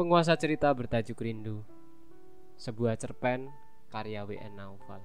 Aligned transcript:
Penguasa 0.00 0.32
cerita 0.32 0.72
bertajuk 0.72 1.20
Rindu 1.20 1.60
Sebuah 2.56 2.96
cerpen 2.96 3.52
karya 3.92 4.24
W.N. 4.24 4.56
Naufal. 4.56 5.04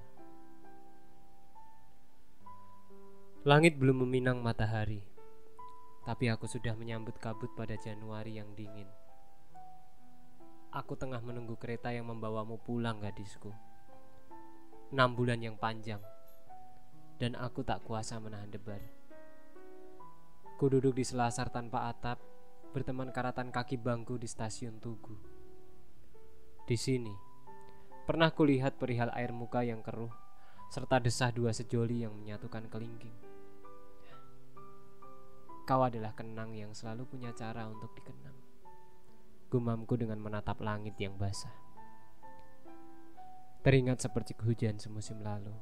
Langit 3.44 3.76
belum 3.76 4.08
meminang 4.08 4.40
matahari 4.40 5.04
Tapi 6.08 6.32
aku 6.32 6.48
sudah 6.48 6.80
menyambut 6.80 7.20
kabut 7.20 7.52
pada 7.60 7.76
Januari 7.76 8.40
yang 8.40 8.48
dingin. 8.56 8.88
Aku 10.72 10.96
tengah 10.96 11.20
menunggu 11.20 11.60
kereta 11.60 11.92
yang 11.92 12.08
membawamu 12.08 12.56
pulang 12.64 13.04
gadisku. 13.04 13.52
Enam 14.96 15.12
bulan 15.12 15.44
yang 15.44 15.60
panjang 15.60 16.00
Dan 17.20 17.36
aku 17.36 17.68
tak 17.68 17.84
kuasa 17.84 18.16
menahan 18.24 18.48
debar. 18.48 18.80
Ku 20.56 20.72
duduk 20.72 20.96
di 20.96 21.04
selasar 21.04 21.52
tanpa 21.52 21.92
atap 21.92 22.35
berteman 22.76 23.08
karatan 23.08 23.56
kaki 23.56 23.80
bangku 23.80 24.20
di 24.20 24.28
stasiun 24.28 24.84
Tugu. 24.84 25.16
Di 26.68 26.76
sini, 26.76 27.16
pernah 28.04 28.28
kulihat 28.36 28.76
perihal 28.76 29.16
air 29.16 29.32
muka 29.32 29.64
yang 29.64 29.80
keruh, 29.80 30.12
serta 30.68 31.00
desah 31.00 31.32
dua 31.32 31.56
sejoli 31.56 32.04
yang 32.04 32.12
menyatukan 32.12 32.68
kelingking. 32.68 33.16
Kau 35.64 35.88
adalah 35.88 36.12
kenang 36.20 36.52
yang 36.52 36.76
selalu 36.76 37.08
punya 37.08 37.32
cara 37.32 37.64
untuk 37.72 37.96
dikenang. 37.96 38.36
Gumamku 39.48 39.96
dengan 39.96 40.20
menatap 40.20 40.60
langit 40.60 41.00
yang 41.00 41.16
basah. 41.16 41.56
Teringat 43.64 44.04
seperti 44.04 44.36
hujan 44.44 44.84
semusim 44.84 45.24
lalu. 45.24 45.56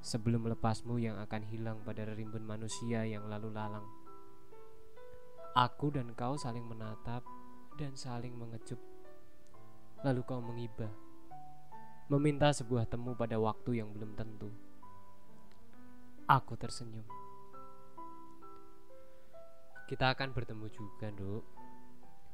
Sebelum 0.00 0.48
lepasmu 0.48 0.96
yang 0.96 1.20
akan 1.20 1.44
hilang 1.44 1.84
pada 1.84 2.08
rimbun 2.08 2.42
manusia 2.48 3.04
yang 3.04 3.28
lalu 3.28 3.52
lalang 3.52 3.84
Aku 5.52 5.92
dan 5.92 6.16
kau 6.16 6.32
saling 6.40 6.64
menatap 6.64 7.20
dan 7.76 7.92
saling 7.92 8.32
mengecup. 8.32 8.80
Lalu 10.00 10.24
kau 10.24 10.40
mengibah, 10.40 10.88
meminta 12.08 12.48
sebuah 12.56 12.88
temu 12.88 13.12
pada 13.12 13.36
waktu 13.36 13.84
yang 13.84 13.92
belum 13.92 14.16
tentu. 14.16 14.48
Aku 16.24 16.56
tersenyum. 16.56 17.04
Kita 19.84 20.16
akan 20.16 20.32
bertemu 20.32 20.72
juga, 20.72 21.12
Duk. 21.12 21.44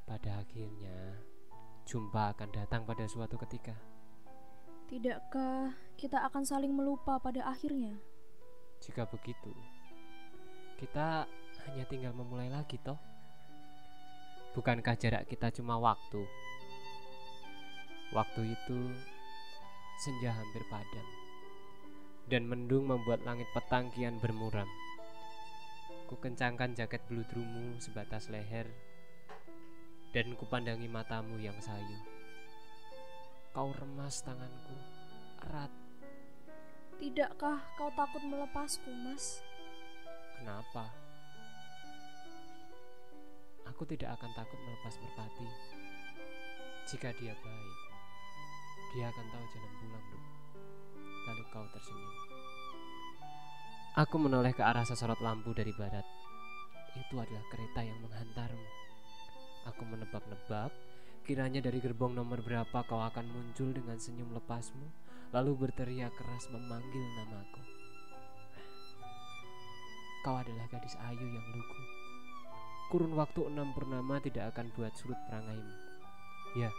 Pada 0.06 0.39
akhirnya, 0.39 1.19
jumpa 1.91 2.39
akan 2.39 2.55
datang 2.55 2.86
pada 2.86 3.02
suatu 3.11 3.34
ketika. 3.34 3.74
Tidakkah 4.86 5.74
kita 5.98 6.22
akan 6.30 6.46
saling 6.46 6.70
melupa 6.70 7.19
pada 7.19 7.50
akhirnya? 7.50 7.98
Jika 8.78 9.11
begitu, 9.11 9.50
kita 10.78 11.27
hanya 11.69 11.84
tinggal 11.84 12.16
memulai 12.16 12.48
lagi 12.48 12.80
toh? 12.80 12.97
Bukankah 14.56 14.97
jarak 14.97 15.28
kita 15.28 15.52
cuma 15.52 15.77
waktu? 15.77 16.24
Waktu 18.16 18.56
itu 18.56 18.80
senja 20.00 20.33
hampir 20.33 20.64
padam 20.72 21.05
dan 22.33 22.48
mendung 22.48 22.89
membuat 22.89 23.20
langit 23.28 23.44
petang 23.52 23.92
kian 23.92 24.16
bermuram. 24.16 24.69
Ku 26.08 26.16
kencangkan 26.16 26.72
jaket 26.72 27.05
beludrumu 27.05 27.77
sebatas 27.77 28.33
leher 28.33 28.64
dan 30.16 30.33
kupandangi 30.41 30.89
matamu 30.89 31.36
yang 31.36 31.56
sayu. 31.61 32.00
Kau 33.52 33.77
remas 33.77 34.24
tanganku 34.24 34.77
erat. 35.44 35.72
Tidakkah 36.96 37.61
kau 37.77 37.92
takut 37.94 38.24
melepasku, 38.24 38.91
Mas? 39.05 39.44
Kenapa? 40.41 41.08
Aku 43.74 43.84
tidak 43.84 44.16
akan 44.16 44.30
takut 44.33 44.56
melepas 44.64 44.94
merpati. 44.97 45.48
Jika 46.88 47.12
dia 47.20 47.36
baik, 47.36 47.78
dia 48.97 49.12
akan 49.12 49.27
tahu 49.28 49.44
jalan 49.52 49.73
pulang. 49.77 50.06
Lalu 51.29 51.42
kau 51.52 51.67
tersenyum. 51.77 52.17
Aku 53.98 54.17
menoleh 54.17 54.56
ke 54.56 54.64
arah 54.64 54.89
sesorot 54.89 55.20
lampu 55.20 55.52
dari 55.52 55.74
barat. 55.77 56.06
Itu 56.96 57.20
adalah 57.20 57.45
kereta 57.52 57.84
yang 57.84 58.01
menghantarmu. 58.01 58.68
Aku 59.68 59.83
menebak-nebak, 59.85 60.73
kiranya 61.29 61.61
dari 61.61 61.85
gerbong 61.85 62.17
nomor 62.17 62.40
berapa 62.40 62.79
kau 62.89 63.05
akan 63.05 63.27
muncul 63.29 63.68
dengan 63.77 64.00
senyum 64.00 64.33
lepasmu, 64.33 64.89
lalu 65.36 65.68
berteriak 65.68 66.14
keras 66.17 66.48
memanggil 66.48 67.05
namaku. 67.20 67.62
Kau 70.24 70.40
adalah 70.40 70.64
gadis 70.73 70.96
ayu 71.05 71.27
yang 71.29 71.46
lugu 71.52 71.87
kurun 72.88 73.12
waktu 73.16 73.44
enam 73.44 73.76
purnama 73.76 74.16
tidak 74.20 74.56
akan 74.56 74.72
buat 74.72 74.92
surut 74.96 75.16
perangaimu. 75.28 75.76
Ya, 76.56 76.72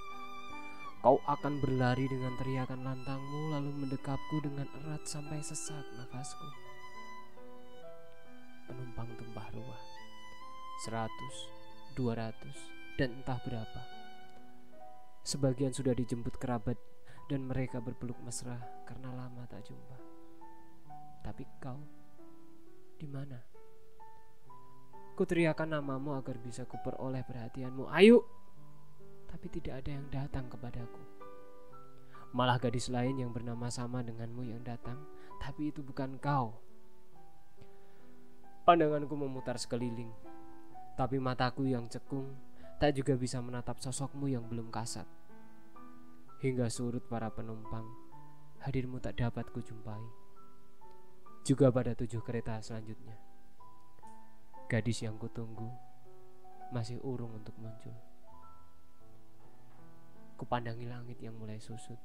kau 1.06 1.22
akan 1.30 1.62
berlari 1.62 2.10
dengan 2.10 2.34
teriakan 2.42 2.82
lantangmu 2.82 3.54
lalu 3.54 3.72
mendekapku 3.86 4.42
dengan 4.42 4.66
erat 4.82 5.06
sampai 5.06 5.38
sesak 5.46 5.86
nafasku. 5.96 6.50
Penumpang 8.66 9.10
tumpah 9.18 9.48
ruah. 9.54 9.82
Seratus, 10.82 11.36
dua 11.94 12.18
ratus, 12.18 12.58
dan 12.98 13.14
entah 13.22 13.38
berapa. 13.46 13.82
Sebagian 15.22 15.76
sudah 15.76 15.94
dijemput 15.94 16.42
kerabat 16.42 16.80
dan 17.30 17.46
mereka 17.46 17.78
berpeluk 17.78 18.18
mesra 18.26 18.58
karena 18.90 19.14
lama 19.14 19.46
tak 19.46 19.62
jumpa. 19.70 19.98
Tapi 21.22 21.46
kau 21.62 21.78
di 22.98 23.06
mana? 23.06 23.59
Ku 25.20 25.28
teriakan 25.28 25.76
namamu 25.76 26.16
agar 26.16 26.40
bisa 26.40 26.64
kuperoleh 26.64 27.28
perhatianmu. 27.28 27.92
Ayo! 27.92 28.24
Tapi 29.28 29.52
tidak 29.52 29.84
ada 29.84 30.00
yang 30.00 30.08
datang 30.08 30.48
kepadaku. 30.48 31.04
Malah 32.32 32.56
gadis 32.56 32.88
lain 32.88 33.20
yang 33.20 33.36
bernama 33.36 33.68
sama 33.68 34.00
denganmu 34.00 34.48
yang 34.48 34.64
datang, 34.64 34.96
tapi 35.44 35.76
itu 35.76 35.84
bukan 35.84 36.16
kau. 36.24 36.56
Pandanganku 38.64 39.12
memutar 39.20 39.60
sekeliling, 39.60 40.08
tapi 40.96 41.20
mataku 41.20 41.68
yang 41.68 41.92
cekung 41.92 42.40
tak 42.80 42.96
juga 42.96 43.20
bisa 43.20 43.44
menatap 43.44 43.76
sosokmu 43.84 44.32
yang 44.32 44.48
belum 44.48 44.72
kasat. 44.72 45.04
Hingga 46.40 46.72
surut 46.72 47.04
para 47.12 47.28
penumpang, 47.28 47.92
hadirmu 48.64 49.04
tak 49.04 49.20
dapat 49.20 49.52
kujumpai. 49.52 50.00
Juga 51.44 51.68
pada 51.76 51.92
tujuh 51.92 52.24
kereta 52.24 52.64
selanjutnya. 52.64 53.29
Gadis 54.70 55.02
yang 55.02 55.18
kutunggu 55.18 55.66
masih 56.70 57.02
urung 57.02 57.34
untuk 57.34 57.58
muncul. 57.58 57.90
Kupandangi 60.38 60.86
langit 60.86 61.18
yang 61.26 61.34
mulai 61.42 61.58
susut 61.58 61.98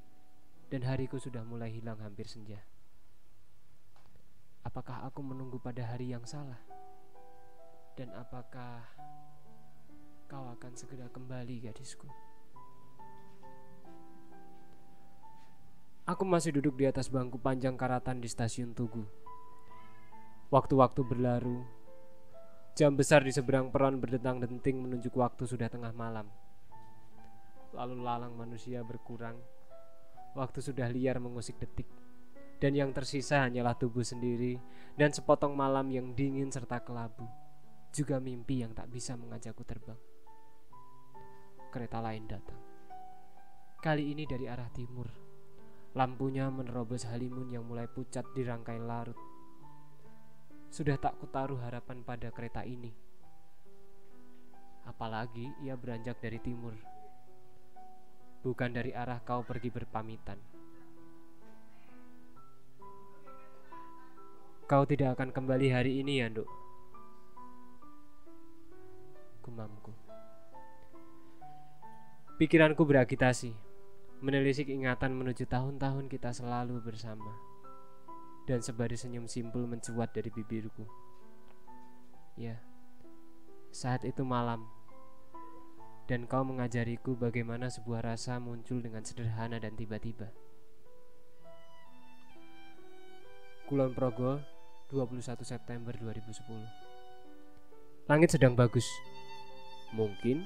dan 0.73 0.81
hariku 0.81 1.21
sudah 1.21 1.45
mulai 1.45 1.69
hilang 1.69 2.01
hampir 2.01 2.25
senja. 2.25 2.65
Apakah 4.65 5.05
aku 5.05 5.21
menunggu 5.21 5.61
pada 5.61 5.85
hari 5.85 6.17
yang 6.17 6.25
salah? 6.25 6.57
Dan 8.01 8.09
apakah 8.17 8.81
kau 10.25 10.49
akan 10.57 10.73
segera 10.73 11.13
kembali 11.13 11.69
gadisku? 11.69 12.09
Aku 16.09 16.25
masih 16.25 16.57
duduk 16.57 16.81
di 16.81 16.89
atas 16.89 17.13
bangku 17.13 17.37
panjang 17.37 17.77
karatan 17.77 18.25
di 18.25 18.29
stasiun 18.33 18.73
Tugu. 18.73 19.05
Waktu-waktu 20.49 21.05
berlalu 21.05 21.61
Jam 22.75 22.99
besar 22.99 23.23
di 23.23 23.31
seberang 23.31 23.71
peron 23.71 24.03
berdentang-denting 24.03 24.83
menunjuk 24.83 25.15
waktu 25.15 25.47
sudah 25.47 25.71
tengah 25.71 25.95
malam. 25.95 26.27
Lalu 27.71 28.03
lalang 28.03 28.35
manusia 28.35 28.83
berkurang. 28.83 29.39
Waktu 30.35 30.59
sudah 30.59 30.91
liar 30.91 31.23
mengusik 31.23 31.55
detik. 31.63 31.87
Dan 32.59 32.75
yang 32.75 32.91
tersisa 32.91 33.47
hanyalah 33.47 33.79
tubuh 33.79 34.03
sendiri 34.03 34.59
dan 34.99 35.15
sepotong 35.15 35.55
malam 35.55 35.87
yang 35.87 36.19
dingin 36.19 36.51
serta 36.51 36.83
kelabu. 36.83 37.31
Juga 37.95 38.19
mimpi 38.19 38.67
yang 38.67 38.75
tak 38.75 38.91
bisa 38.91 39.15
mengajakku 39.15 39.63
terbang. 39.63 40.01
Kereta 41.71 42.03
lain 42.03 42.27
datang. 42.27 42.59
Kali 43.79 44.11
ini 44.11 44.27
dari 44.27 44.51
arah 44.51 44.71
timur. 44.75 45.07
Lampunya 45.95 46.51
menerobos 46.51 47.07
halimun 47.07 47.55
yang 47.55 47.63
mulai 47.71 47.87
pucat 47.87 48.27
di 48.35 48.43
rangkai 48.43 48.83
larut 48.83 49.34
sudah 50.75 50.99
tak 50.99 51.15
kutaruh 51.23 51.63
harapan 51.63 52.03
pada 52.03 52.35
kereta 52.35 52.67
ini. 52.67 52.91
Apalagi 54.91 55.47
ia 55.63 55.79
beranjak 55.79 56.19
dari 56.19 56.43
timur, 56.43 56.75
bukan 58.43 58.75
dari 58.75 58.91
arah 58.91 59.23
kau 59.23 59.47
pergi 59.47 59.71
berpamitan. 59.71 60.35
Kau 64.67 64.83
tidak 64.83 65.15
akan 65.15 65.31
kembali 65.31 65.71
hari 65.71 66.03
ini 66.03 66.19
ya, 66.19 66.27
Nduk. 66.27 66.51
Gumamku. 69.47 69.95
Pikiranku 72.35 72.83
beragitasi, 72.83 73.55
menelisik 74.19 74.67
ingatan 74.67 75.15
menuju 75.15 75.47
tahun-tahun 75.47 76.11
kita 76.11 76.35
selalu 76.35 76.83
bersama 76.83 77.54
dan 78.45 78.61
sebaris 78.61 79.05
senyum 79.05 79.25
simpul 79.25 79.65
mencuat 79.65 80.13
dari 80.13 80.29
bibirku. 80.29 80.85
Ya, 82.37 82.61
saat 83.75 84.07
itu 84.07 84.23
malam, 84.23 84.71
Dan 86.05 86.29
kau 86.29 86.45
mengajariku 86.45 87.17
bagaimana 87.17 87.73
sebuah 87.73 88.05
rasa 88.05 88.37
muncul 88.37 88.85
dengan 88.85 89.01
sederhana 89.01 89.57
dan 89.57 89.73
tiba-tiba. 89.73 90.29
Kulon 93.65 93.97
Progo, 93.97 94.37
21 94.93 95.49
September 95.49 95.97
2010. 95.97 96.45
Langit 98.05 98.37
sedang 98.37 98.53
bagus. 98.53 98.85
Mungkin 99.97 100.45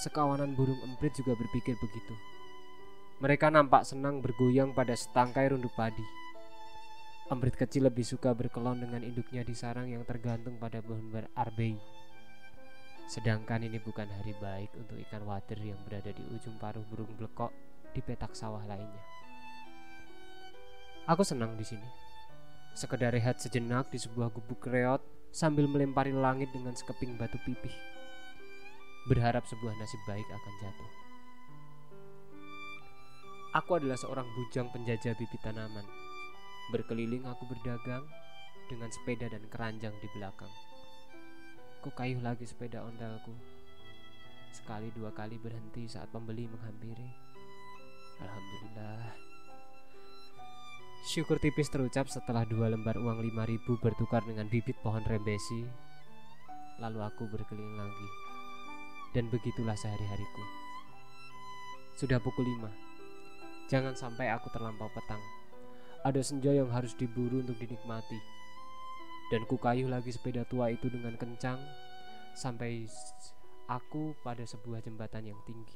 sekawanan 0.00 0.56
burung 0.56 0.80
emprit 0.80 1.12
juga 1.12 1.36
berpikir 1.36 1.76
begitu. 1.76 2.16
Mereka 3.20 3.52
nampak 3.52 3.84
senang 3.84 4.24
bergoyang 4.24 4.72
pada 4.72 4.96
setangkai 4.96 5.52
runduk 5.52 5.76
padi. 5.76 6.00
Emprit 7.26 7.58
kecil 7.58 7.90
lebih 7.90 8.06
suka 8.06 8.30
berkelon 8.30 8.78
dengan 8.78 9.02
induknya 9.02 9.42
di 9.42 9.50
sarang 9.50 9.90
yang 9.90 10.06
tergantung 10.06 10.62
pada 10.62 10.78
pohon 10.78 11.10
arbei. 11.34 11.74
Sedangkan 13.10 13.66
ini 13.66 13.82
bukan 13.82 14.06
hari 14.06 14.30
baik 14.38 14.70
untuk 14.78 14.94
ikan 15.10 15.26
wader 15.26 15.58
yang 15.58 15.78
berada 15.82 16.14
di 16.14 16.22
ujung 16.30 16.54
paruh 16.62 16.86
burung 16.86 17.10
blekok 17.18 17.50
di 17.90 17.98
petak 17.98 18.30
sawah 18.30 18.62
lainnya. 18.62 19.02
Aku 21.10 21.26
senang 21.26 21.58
di 21.58 21.66
sini. 21.66 21.86
Sekedar 22.78 23.10
rehat 23.10 23.42
sejenak 23.42 23.90
di 23.90 23.98
sebuah 23.98 24.30
gubuk 24.30 24.70
reot 24.70 25.02
sambil 25.34 25.66
melempari 25.66 26.14
langit 26.14 26.54
dengan 26.54 26.78
sekeping 26.78 27.18
batu 27.18 27.42
pipih. 27.42 27.74
Berharap 29.10 29.42
sebuah 29.50 29.74
nasib 29.82 29.98
baik 30.06 30.26
akan 30.30 30.54
jatuh. 30.62 30.90
Aku 33.58 33.82
adalah 33.82 33.98
seorang 33.98 34.30
bujang 34.30 34.70
penjajah 34.70 35.18
bibit 35.18 35.42
tanaman. 35.42 36.05
Berkeliling 36.74 37.22
aku 37.30 37.46
berdagang 37.46 38.02
dengan 38.66 38.90
sepeda 38.90 39.30
dan 39.30 39.46
keranjang 39.46 39.94
di 40.02 40.08
belakang. 40.18 40.50
Ku 41.78 41.94
kayuh 41.94 42.18
lagi 42.18 42.42
sepeda 42.42 42.82
ondalku. 42.82 43.30
Sekali 44.50 44.90
dua 44.90 45.14
kali 45.14 45.38
berhenti 45.38 45.86
saat 45.86 46.10
pembeli 46.10 46.50
menghampiri. 46.50 47.06
Alhamdulillah. 48.18 49.14
Syukur 51.06 51.38
tipis 51.38 51.70
terucap 51.70 52.10
setelah 52.10 52.42
dua 52.42 52.66
lembar 52.66 52.98
uang 52.98 53.22
lima 53.22 53.46
ribu 53.46 53.78
bertukar 53.78 54.26
dengan 54.26 54.50
bibit 54.50 54.74
pohon 54.82 55.06
rembesi. 55.06 55.62
Lalu 56.82 56.98
aku 56.98 57.30
berkeliling 57.30 57.78
lagi. 57.78 58.08
Dan 59.14 59.30
begitulah 59.30 59.78
sehari-hariku. 59.78 60.44
Sudah 61.94 62.18
pukul 62.18 62.42
lima. 62.42 62.74
Jangan 63.70 63.94
sampai 63.94 64.34
aku 64.34 64.50
terlampau 64.50 64.90
petang. 64.90 65.35
Ada 66.06 66.22
senja 66.22 66.54
yang 66.54 66.70
harus 66.70 66.94
diburu 66.94 67.42
untuk 67.42 67.58
dinikmati 67.58 68.36
dan 69.26 69.42
ku 69.50 69.58
kayuh 69.58 69.90
lagi 69.90 70.14
sepeda 70.14 70.46
tua 70.46 70.70
itu 70.70 70.86
dengan 70.86 71.18
kencang 71.18 71.58
sampai 72.38 72.86
aku 73.66 74.14
pada 74.22 74.46
sebuah 74.46 74.86
jembatan 74.86 75.34
yang 75.34 75.40
tinggi. 75.42 75.74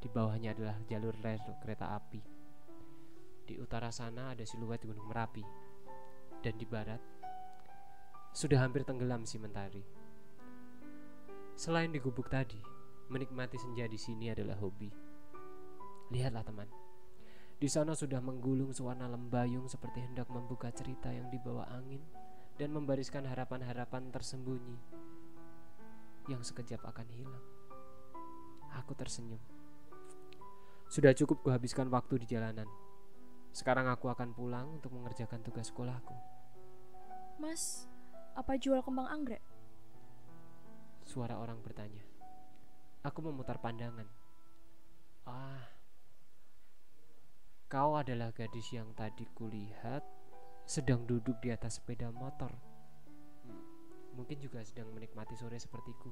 Di 0.00 0.08
bawahnya 0.08 0.56
adalah 0.56 0.80
jalur 0.88 1.12
rel 1.20 1.36
kereta 1.60 1.92
api. 1.92 2.22
Di 3.44 3.60
utara 3.60 3.92
sana 3.92 4.32
ada 4.32 4.46
siluet 4.48 4.80
Gunung 4.80 5.04
Merapi. 5.12 5.44
Dan 6.40 6.56
di 6.56 6.64
barat 6.64 7.02
sudah 8.32 8.64
hampir 8.64 8.80
tenggelam 8.88 9.28
si 9.28 9.36
mentari. 9.36 9.84
Selain 11.52 11.92
di 11.92 12.00
gubuk 12.00 12.32
tadi, 12.32 12.56
menikmati 13.12 13.60
senja 13.60 13.84
di 13.84 14.00
sini 14.00 14.32
adalah 14.32 14.56
hobi. 14.56 14.88
Lihatlah 16.08 16.40
teman, 16.40 16.79
di 17.60 17.68
sana 17.68 17.92
sudah 17.92 18.24
menggulung 18.24 18.72
suara 18.72 19.04
lembayung 19.04 19.68
seperti 19.68 20.00
hendak 20.00 20.32
membuka 20.32 20.72
cerita 20.72 21.12
yang 21.12 21.28
dibawa 21.28 21.68
angin 21.68 22.00
dan 22.56 22.72
membariskan 22.72 23.28
harapan-harapan 23.28 24.08
tersembunyi 24.08 24.80
yang 26.32 26.40
sekejap 26.40 26.80
akan 26.80 27.04
hilang. 27.12 27.44
Aku 28.80 28.96
tersenyum. 28.96 29.40
Sudah 30.88 31.12
cukup 31.12 31.44
kuhabiskan 31.44 31.92
waktu 31.92 32.24
di 32.24 32.32
jalanan. 32.32 32.64
Sekarang 33.52 33.92
aku 33.92 34.08
akan 34.08 34.32
pulang 34.32 34.80
untuk 34.80 34.96
mengerjakan 34.96 35.44
tugas 35.44 35.68
sekolahku. 35.68 36.16
Mas, 37.36 37.84
apa 38.32 38.56
jual 38.56 38.80
kembang 38.80 39.10
anggrek? 39.10 39.44
Suara 41.04 41.36
orang 41.36 41.60
bertanya. 41.60 42.04
Aku 43.04 43.20
memutar 43.20 43.60
pandangan. 43.60 44.08
Ah, 45.28 45.79
Kau 47.70 47.94
adalah 47.94 48.34
gadis 48.34 48.74
yang 48.74 48.90
tadi 48.98 49.30
kulihat 49.30 50.02
sedang 50.66 51.06
duduk 51.06 51.38
di 51.38 51.54
atas 51.54 51.78
sepeda 51.78 52.10
motor. 52.10 52.50
Hmm, 53.46 53.62
mungkin 54.18 54.42
juga 54.42 54.58
sedang 54.66 54.90
menikmati 54.90 55.38
sore 55.38 55.54
sepertiku. 55.54 56.10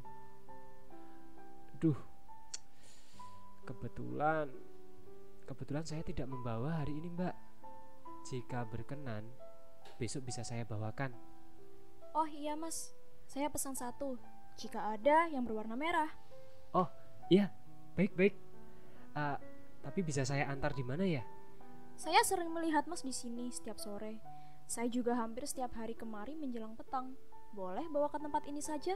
Duh, 1.82 1.98
kebetulan, 3.66 4.46
kebetulan 5.50 5.82
saya 5.82 6.06
tidak 6.06 6.30
membawa 6.30 6.78
hari 6.78 6.94
ini, 6.94 7.10
Mbak. 7.10 7.34
Jika 8.30 8.62
berkenan, 8.70 9.26
besok 9.98 10.30
bisa 10.30 10.46
saya 10.46 10.62
bawakan. 10.62 11.10
Oh 12.14 12.30
iya, 12.30 12.54
Mas. 12.54 12.94
Saya 13.26 13.50
pesan 13.50 13.74
satu. 13.74 14.14
Jika 14.62 14.94
ada 14.94 15.26
yang 15.26 15.42
berwarna 15.42 15.74
merah. 15.74 16.10
Oh 16.70 16.86
iya, 17.34 17.50
baik 17.98 18.14
baik. 18.14 18.38
Uh, 19.18 19.34
tapi 19.82 20.06
bisa 20.06 20.22
saya 20.22 20.46
antar 20.46 20.70
di 20.70 20.86
mana 20.86 21.02
ya? 21.02 21.26
Saya 21.98 22.22
sering 22.22 22.54
melihat 22.54 22.86
Mas 22.86 23.02
di 23.02 23.10
sini 23.10 23.50
setiap 23.50 23.74
sore. 23.82 24.22
Saya 24.70 24.86
juga 24.86 25.18
hampir 25.18 25.42
setiap 25.50 25.74
hari 25.74 25.98
kemari 25.98 26.38
menjelang 26.38 26.78
petang. 26.78 27.18
Boleh 27.50 27.82
bawa 27.90 28.06
ke 28.06 28.22
tempat 28.22 28.46
ini 28.46 28.62
saja? 28.62 28.94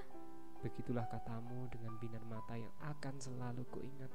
Begitulah 0.62 1.10
katamu 1.10 1.66
dengan 1.74 1.98
binar 1.98 2.22
mata 2.30 2.54
yang 2.54 2.70
akan 2.78 3.18
selalu 3.18 3.66
kuingat. 3.74 4.06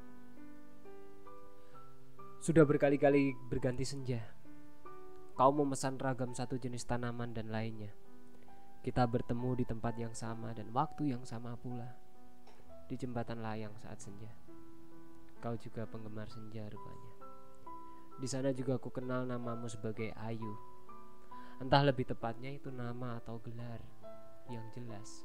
Sudah 2.39 2.63
berkali-kali 2.63 3.36
berganti 3.51 3.84
senja. 3.84 4.24
Kau 5.36 5.51
memesan 5.51 6.00
ragam 6.00 6.31
satu 6.31 6.56
jenis 6.56 6.88
tanaman 6.88 7.36
dan 7.36 7.51
lainnya. 7.51 7.92
Kita 8.88 9.04
bertemu 9.04 9.60
di 9.60 9.66
tempat 9.68 10.00
yang 10.00 10.16
sama 10.16 10.56
dan 10.56 10.72
waktu 10.72 11.12
yang 11.12 11.28
sama 11.28 11.60
pula. 11.60 11.92
Di 12.88 12.95
jembatan 12.95 13.44
layang 13.44 13.75
saat 13.84 14.00
senja. 14.00 14.31
Kau 15.44 15.60
juga 15.60 15.84
penggemar 15.84 16.31
senja 16.31 16.63
rupanya. 16.72 17.06
Di 18.18 18.25
sana 18.25 18.50
juga 18.50 18.81
aku 18.81 18.90
kenal 18.90 19.30
namamu 19.30 19.69
sebagai 19.69 20.10
Ayu. 20.18 20.58
Entah 21.62 21.86
lebih 21.86 22.10
tepatnya 22.10 22.50
itu 22.50 22.74
nama 22.74 23.22
atau 23.22 23.38
gelar 23.46 23.78
yang 24.50 24.66
jelas 24.74 25.22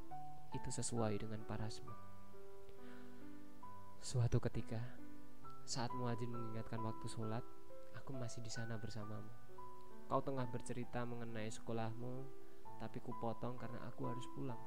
itu 0.52 0.68
sesuai 0.68 1.16
dengan 1.16 1.40
parasmu. 1.48 1.88
Suatu 4.04 4.36
ketika, 4.44 4.76
saat 5.64 5.88
muadzin 5.96 6.28
mengingatkan 6.28 6.84
waktu 6.84 7.08
sholat, 7.08 7.40
aku 7.96 8.12
masih 8.12 8.44
di 8.44 8.52
sana 8.52 8.76
bersamamu. 8.76 9.32
Kau 10.12 10.20
tengah 10.20 10.44
bercerita 10.52 11.08
mengenai 11.08 11.48
sekolahmu, 11.48 12.28
tapi 12.76 13.00
ku 13.00 13.16
potong 13.16 13.56
karena 13.56 13.80
aku 13.88 14.04
harus 14.04 14.28
pulang. 14.36 14.60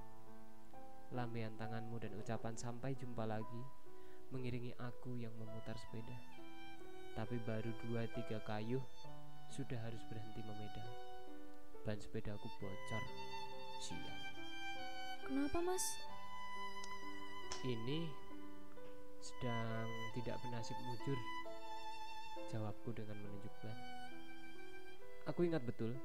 Lambaian 1.14 1.54
tanganmu 1.62 2.02
dan 2.02 2.18
ucapan 2.18 2.58
sampai 2.58 2.98
jumpa 2.98 3.30
lagi 3.30 3.62
mengiringi 4.34 4.74
aku 4.82 5.14
yang 5.22 5.38
memutar 5.38 5.78
sepeda 5.78 6.18
tapi 7.16 7.40
baru 7.48 7.72
dua 7.88 8.04
tiga 8.12 8.44
kayu 8.44 8.84
sudah 9.48 9.80
harus 9.80 10.04
berhenti 10.12 10.44
memedal. 10.44 10.90
Ban 11.88 11.96
sepedaku 11.96 12.52
bocor. 12.60 13.04
Sial. 13.80 14.20
Kenapa, 15.26 15.58
Mas? 15.64 15.86
Ini 17.64 18.06
sedang 19.24 19.88
tidak 20.14 20.38
bernasib 20.44 20.76
mujur. 20.86 21.18
Jawabku 22.52 22.92
dengan 22.92 23.18
menunjuk 23.24 23.54
ban. 23.64 23.78
Aku 25.32 25.48
ingat 25.48 25.64
betul. 25.64 25.96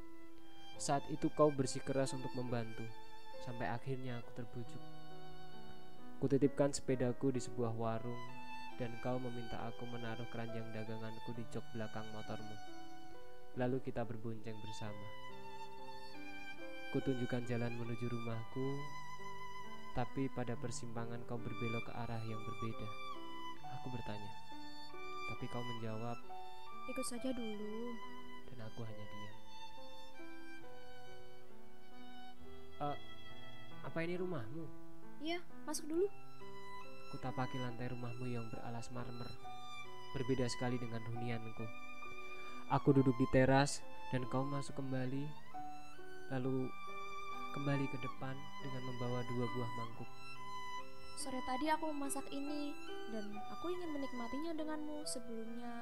Saat 0.80 1.04
itu 1.12 1.28
kau 1.34 1.52
bersikeras 1.52 2.14
untuk 2.16 2.32
membantu. 2.38 2.86
Sampai 3.44 3.68
akhirnya 3.68 4.22
aku 4.22 4.30
terbujuk. 4.38 4.82
Kutitipkan 6.20 6.70
sepedaku 6.72 7.32
di 7.32 7.40
sebuah 7.40 7.72
warung 7.76 8.39
dan 8.80 8.96
kau 9.04 9.20
meminta 9.20 9.60
aku 9.68 9.84
menaruh 9.92 10.24
keranjang 10.32 10.64
daganganku 10.72 11.36
di 11.36 11.44
jok 11.52 11.60
belakang 11.76 12.08
motormu. 12.16 12.56
Lalu 13.60 13.76
kita 13.84 14.08
berbonceng 14.08 14.56
bersama. 14.56 15.04
Kutunjukkan 16.96 17.44
jalan 17.44 17.76
menuju 17.76 18.08
rumahku, 18.08 18.66
tapi 19.92 20.32
pada 20.32 20.56
persimpangan 20.56 21.20
kau 21.28 21.36
berbelok 21.36 21.84
ke 21.84 21.92
arah 21.92 22.24
yang 22.24 22.40
berbeda. 22.40 22.88
Aku 23.78 23.92
bertanya, 23.92 24.32
tapi 25.28 25.44
kau 25.52 25.60
menjawab, 25.60 26.16
"Ikut 26.88 27.04
saja 27.04 27.30
dulu." 27.36 27.92
Dan 28.48 28.58
aku 28.64 28.80
hanya 28.82 29.04
diam. 29.04 29.36
Uh, 32.80 32.96
apa 33.84 33.98
ini 34.08 34.16
rumahmu? 34.16 34.64
Iya, 35.20 35.38
masuk 35.68 35.84
dulu. 35.84 36.08
Kutapaki 37.10 37.58
lantai 37.58 37.90
rumahmu 37.90 38.26
yang 38.30 38.46
beralas 38.54 38.86
marmer. 38.94 39.26
Berbeda 40.14 40.46
sekali 40.46 40.78
dengan 40.78 41.02
hunianku. 41.10 41.66
Aku 42.70 42.94
duduk 42.94 43.18
di 43.18 43.26
teras 43.34 43.82
dan 44.14 44.22
kau 44.30 44.46
masuk 44.46 44.78
kembali, 44.78 45.26
lalu 46.30 46.70
kembali 47.50 47.86
ke 47.90 47.98
depan 47.98 48.34
dengan 48.62 48.82
membawa 48.86 49.26
dua 49.26 49.46
buah 49.50 49.70
mangkuk. 49.74 50.10
Sore 51.18 51.42
tadi 51.44 51.66
aku 51.68 51.90
memasak 51.90 52.30
ini 52.30 52.72
dan 53.10 53.26
aku 53.52 53.74
ingin 53.74 53.90
menikmatinya 53.90 54.54
denganmu 54.54 55.02
sebelumnya 55.02 55.74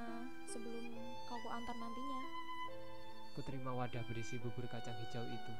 sebelum 0.48 0.96
kau 1.28 1.38
antar 1.52 1.76
nantinya. 1.76 2.20
Ku 3.36 3.40
terima 3.44 3.70
wadah 3.76 4.02
berisi 4.08 4.40
bubur 4.40 4.64
kacang 4.66 4.96
hijau 4.96 5.24
itu. 5.28 5.54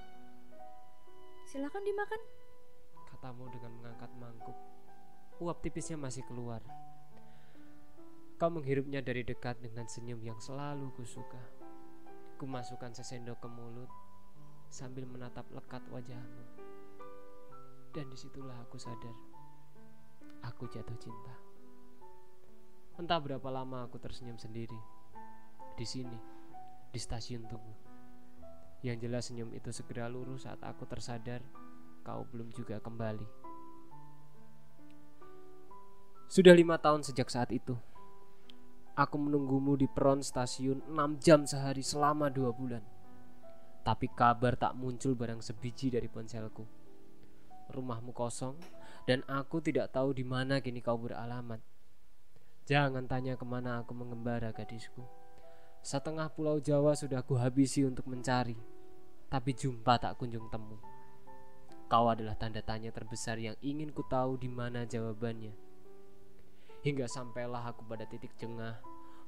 Silakan 1.45 1.85
dimakan. 1.85 2.21
Katamu 3.13 3.53
dengan 3.53 3.73
mengangkat 3.79 4.11
mangkuk. 4.17 4.78
Uap 5.39 5.63
tipisnya 5.63 5.95
masih 5.95 6.27
keluar. 6.27 6.59
Kau 8.43 8.51
menghirupnya 8.51 8.99
dari 8.99 9.23
dekat 9.23 9.63
dengan 9.63 9.87
senyum 9.87 10.19
yang 10.19 10.35
selalu 10.43 10.91
kusuka. 10.99 11.39
Ku 12.35 12.51
masukkan 12.51 12.91
sesendok 12.91 13.39
ke 13.39 13.47
mulut 13.47 13.87
sambil 14.67 15.07
menatap 15.07 15.47
lekat 15.55 15.79
wajahmu. 15.95 16.43
Dan 17.95 18.11
di 18.11 18.19
situlah 18.19 18.59
aku 18.67 18.83
sadar, 18.83 19.15
aku 20.43 20.67
jatuh 20.75 20.99
cinta. 20.99 21.35
Entah 22.99 23.23
berapa 23.23 23.47
lama 23.47 23.87
aku 23.87 24.03
tersenyum 24.03 24.43
sendiri 24.43 24.79
di 25.79 25.87
sini, 25.87 26.19
di 26.91 26.99
stasiun 26.99 27.47
Tugu. 27.47 27.75
Yang 28.83 29.07
jelas 29.07 29.31
senyum 29.31 29.55
itu 29.55 29.71
segera 29.71 30.11
lurus 30.11 30.51
saat 30.51 30.59
aku 30.67 30.83
tersadar 30.91 31.47
kau 32.03 32.27
belum 32.27 32.51
juga 32.51 32.83
kembali. 32.83 33.48
Sudah 36.29 36.53
lima 36.53 36.77
tahun 36.77 37.01
sejak 37.01 37.33
saat 37.33 37.49
itu. 37.57 37.73
Aku 38.93 39.17
menunggumu 39.17 39.81
di 39.81 39.89
peron 39.89 40.21
stasiun 40.21 40.85
6 40.85 41.25
jam 41.25 41.49
sehari 41.49 41.81
selama 41.81 42.29
dua 42.29 42.53
bulan. 42.53 42.85
Tapi 43.81 44.13
kabar 44.13 44.53
tak 44.61 44.77
muncul 44.77 45.17
barang 45.17 45.41
sebiji 45.41 45.89
dari 45.89 46.05
ponselku. 46.05 46.69
Rumahmu 47.73 48.13
kosong 48.13 48.61
dan 49.09 49.25
aku 49.25 49.65
tidak 49.65 49.89
tahu 49.89 50.13
di 50.13 50.21
mana 50.21 50.61
kini 50.61 50.85
kau 50.85 51.01
beralamat. 51.01 51.65
Jangan 52.69 53.09
tanya 53.09 53.41
ke 53.41 53.49
mana 53.49 53.81
aku 53.81 53.97
mengembara 53.97 54.53
gadisku. 54.53 55.09
Setengah 55.81 56.29
pulau 56.29 56.61
Jawa 56.61 56.93
sudah 56.93 57.25
kuhabisi 57.25 57.89
untuk 57.89 58.05
mencari, 58.05 58.61
tapi 59.33 59.57
jumpa 59.57 59.97
tak 59.97 60.21
kunjung 60.21 60.53
temu. 60.53 60.77
Kau 61.89 62.13
adalah 62.13 62.37
tanda 62.37 62.61
tanya 62.61 62.93
terbesar 62.93 63.41
yang 63.41 63.57
ingin 63.65 63.97
ku 63.97 64.05
tahu 64.05 64.37
di 64.37 64.53
mana 64.53 64.85
jawabannya 64.85 65.68
hingga 66.83 67.11
sampailah 67.11 67.75
aku 67.75 67.83
pada 67.87 68.07
titik 68.07 68.35
jengah, 68.39 68.79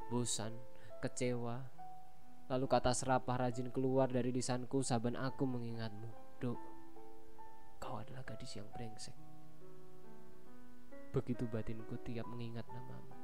bosan, 0.06 0.54
kecewa. 1.02 1.66
Lalu 2.50 2.66
kata 2.66 2.90
serapah 2.94 3.46
rajin 3.46 3.70
keluar 3.70 4.10
dari 4.10 4.34
lisanku 4.34 4.82
saban 4.82 5.14
aku 5.14 5.46
mengingatmu. 5.46 6.10
Dok, 6.42 6.60
kau 7.78 7.98
adalah 7.98 8.26
gadis 8.26 8.58
yang 8.58 8.66
brengsek. 8.74 9.14
Begitu 11.10 11.46
batinku 11.50 11.98
tiap 12.06 12.26
mengingat 12.30 12.66
namamu. 12.70 13.14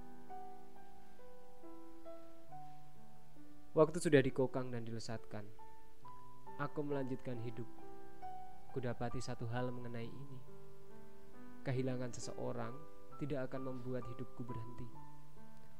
Waktu 3.77 3.99
sudah 4.01 4.25
dikokang 4.25 4.73
dan 4.73 4.89
dilesatkan. 4.89 5.45
Aku 6.57 6.81
melanjutkan 6.81 7.37
hidup. 7.45 7.69
Kudapati 8.73 9.21
satu 9.21 9.45
hal 9.53 9.69
mengenai 9.69 10.09
ini. 10.09 10.41
Kehilangan 11.61 12.09
seseorang 12.17 12.73
tidak 13.17 13.51
akan 13.51 13.73
membuat 13.73 14.05
hidupku 14.13 14.45
berhenti. 14.45 14.89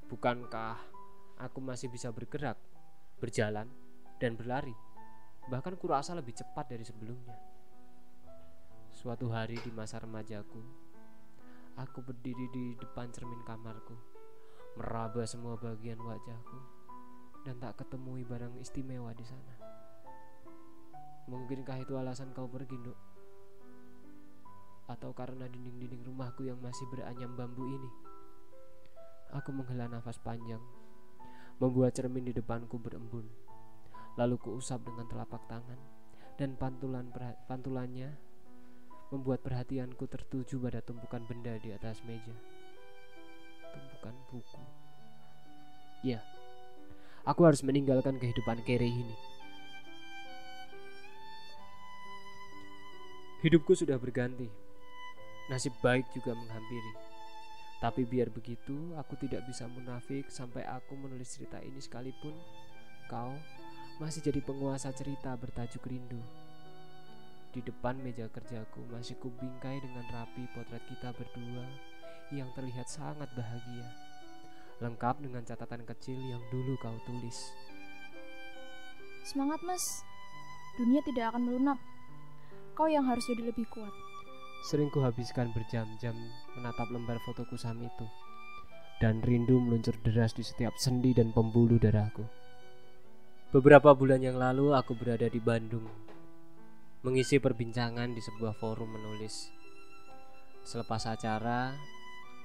Bukankah 0.09 0.77
aku 1.41 1.59
masih 1.61 1.93
bisa 1.93 2.09
bergerak, 2.11 2.57
berjalan, 3.21 3.69
dan 4.17 4.35
berlari? 4.35 4.75
Bahkan 5.47 5.79
kurasa 5.79 6.17
lebih 6.17 6.35
cepat 6.35 6.67
dari 6.73 6.83
sebelumnya. 6.83 7.37
Suatu 8.91 9.29
hari 9.29 9.61
di 9.61 9.71
masa 9.71 10.01
remajaku, 10.01 10.63
aku 11.77 11.99
berdiri 12.01 12.49
di 12.51 12.65
depan 12.81 13.13
cermin 13.13 13.45
kamarku, 13.45 13.95
meraba 14.81 15.23
semua 15.29 15.61
bagian 15.61 16.01
wajahku, 16.01 16.59
dan 17.45 17.61
tak 17.61 17.85
ketemui 17.85 18.25
barang 18.25 18.57
istimewa 18.59 19.13
di 19.13 19.23
sana. 19.23 19.55
Mungkinkah 21.27 21.83
itu 21.83 21.99
alasan 21.99 22.31
kau 22.31 22.47
pergi, 22.47 22.79
Nduk? 22.79 23.16
Atau 24.87 25.11
karena 25.11 25.51
dinding-dinding 25.51 26.07
rumahku 26.07 26.47
yang 26.47 26.59
masih 26.63 26.87
beranyam 26.91 27.35
bambu 27.35 27.67
ini. 27.67 27.91
Aku 29.35 29.51
menghela 29.51 29.91
nafas 29.91 30.23
panjang, 30.23 30.63
membuat 31.59 31.99
cermin 31.99 32.23
di 32.23 32.33
depanku 32.33 32.79
berembun. 32.79 33.27
Lalu 34.17 34.39
kuusap 34.39 34.87
dengan 34.87 35.11
telapak 35.11 35.45
tangan 35.51 35.77
dan 36.39 36.55
pantulan 36.57 37.11
pantulannya 37.51 38.17
membuat 39.11 39.43
perhatianku 39.43 40.07
tertuju 40.09 40.57
pada 40.63 40.81
tumpukan 40.81 41.21
benda 41.27 41.59
di 41.59 41.75
atas 41.75 42.01
meja. 42.07 42.33
Tumpukan 43.75 44.15
buku. 44.31 44.63
Ya, 46.07 46.23
aku 47.27 47.45
harus 47.45 47.61
meninggalkan 47.67 48.17
kehidupan 48.23 48.63
kere 48.63 48.87
ini. 48.87 49.17
Hidupku 53.45 53.77
sudah 53.77 54.01
berganti 54.01 54.66
nasib 55.47 55.75
baik 55.83 56.07
juga 56.15 56.35
menghampiri. 56.35 56.95
Tapi 57.77 58.09
biar 58.09 58.33
begitu, 58.33 58.97
aku 58.97 59.21
tidak 59.21 59.45
bisa 59.45 59.69
munafik 59.69 60.27
sampai 60.33 60.65
aku 60.65 60.97
menulis 60.97 61.37
cerita 61.37 61.61
ini 61.61 61.77
sekalipun 61.77 62.33
kau 63.07 63.37
masih 64.03 64.21
jadi 64.25 64.43
penguasa 64.43 64.91
cerita 64.91 65.37
bertajuk 65.37 65.85
rindu. 65.87 66.19
Di 67.55 67.65
depan 67.65 67.97
meja 68.03 68.29
kerjaku 68.29 68.85
masih 68.93 69.17
kubingkai 69.17 69.81
dengan 69.81 70.05
rapi 70.13 70.45
potret 70.53 70.83
kita 70.91 71.15
berdua 71.17 71.65
yang 72.35 72.51
terlihat 72.53 72.89
sangat 72.91 73.31
bahagia. 73.33 73.87
Lengkap 74.83 75.25
dengan 75.25 75.41
catatan 75.47 75.87
kecil 75.89 76.21
yang 76.21 76.43
dulu 76.53 76.77
kau 76.83 76.97
tulis. 77.09 77.55
Semangat 79.25 79.65
mas, 79.65 80.05
dunia 80.77 81.01
tidak 81.07 81.33
akan 81.33 81.49
melunak. 81.49 81.79
Kau 82.77 82.85
yang 82.85 83.09
harus 83.09 83.25
jadi 83.25 83.49
lebih 83.49 83.65
kuat. 83.73 84.06
Sering 84.67 84.91
kuhabiskan 84.91 85.55
berjam-jam 85.55 86.19
menatap 86.59 86.91
lembar 86.91 87.23
foto 87.23 87.47
kusam 87.47 87.79
itu 87.87 88.07
Dan 88.99 89.23
rindu 89.23 89.63
meluncur 89.63 89.95
deras 90.03 90.35
di 90.35 90.43
setiap 90.43 90.75
sendi 90.75 91.15
dan 91.15 91.31
pembuluh 91.31 91.79
darahku 91.79 92.27
Beberapa 93.55 93.95
bulan 93.95 94.27
yang 94.27 94.35
lalu 94.35 94.75
aku 94.75 94.99
berada 94.99 95.31
di 95.31 95.39
Bandung 95.39 95.87
Mengisi 97.07 97.39
perbincangan 97.39 98.11
di 98.11 98.19
sebuah 98.19 98.59
forum 98.59 98.91
menulis 98.91 99.55
Selepas 100.67 101.07
acara, 101.07 101.71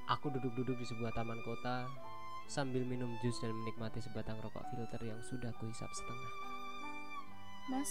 aku 0.05 0.29
duduk-duduk 0.29 0.77
di 0.77 0.85
sebuah 0.85 1.09
taman 1.17 1.41
kota 1.41 1.89
sambil 2.45 2.85
minum 2.85 3.09
jus 3.25 3.33
dan 3.41 3.49
menikmati 3.49 3.97
sebatang 3.97 4.37
rokok 4.45 4.61
filter 4.69 5.01
yang 5.01 5.17
sudah 5.25 5.49
kuhisap 5.57 5.89
setengah. 5.89 6.31
Mas, 7.73 7.89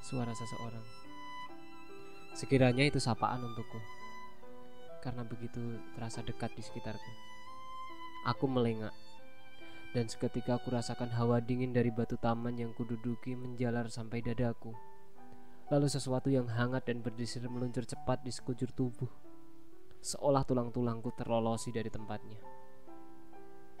suara 0.00 0.32
seseorang. 0.32 1.05
Sekiranya 2.36 2.84
itu 2.84 3.00
sapaan 3.00 3.48
untukku, 3.48 3.80
karena 5.00 5.24
begitu 5.24 5.80
terasa 5.96 6.20
dekat 6.20 6.52
di 6.52 6.60
sekitarku. 6.60 7.12
Aku 8.28 8.44
melengak, 8.44 8.92
dan 9.96 10.04
seketika 10.04 10.60
aku 10.60 10.68
rasakan 10.68 11.08
hawa 11.16 11.40
dingin 11.40 11.72
dari 11.72 11.88
batu 11.88 12.20
taman 12.20 12.60
yang 12.60 12.76
kududuki 12.76 13.32
menjalar 13.32 13.88
sampai 13.88 14.20
dadaku. 14.20 14.76
Lalu 15.72 15.88
sesuatu 15.88 16.28
yang 16.28 16.44
hangat 16.44 16.84
dan 16.84 17.00
berdesir 17.00 17.40
meluncur 17.48 17.88
cepat 17.88 18.20
di 18.20 18.28
sekujur 18.28 18.68
tubuh, 18.76 19.08
seolah 20.04 20.44
tulang-tulangku 20.44 21.16
terlolosi 21.16 21.72
dari 21.72 21.88
tempatnya. 21.88 22.36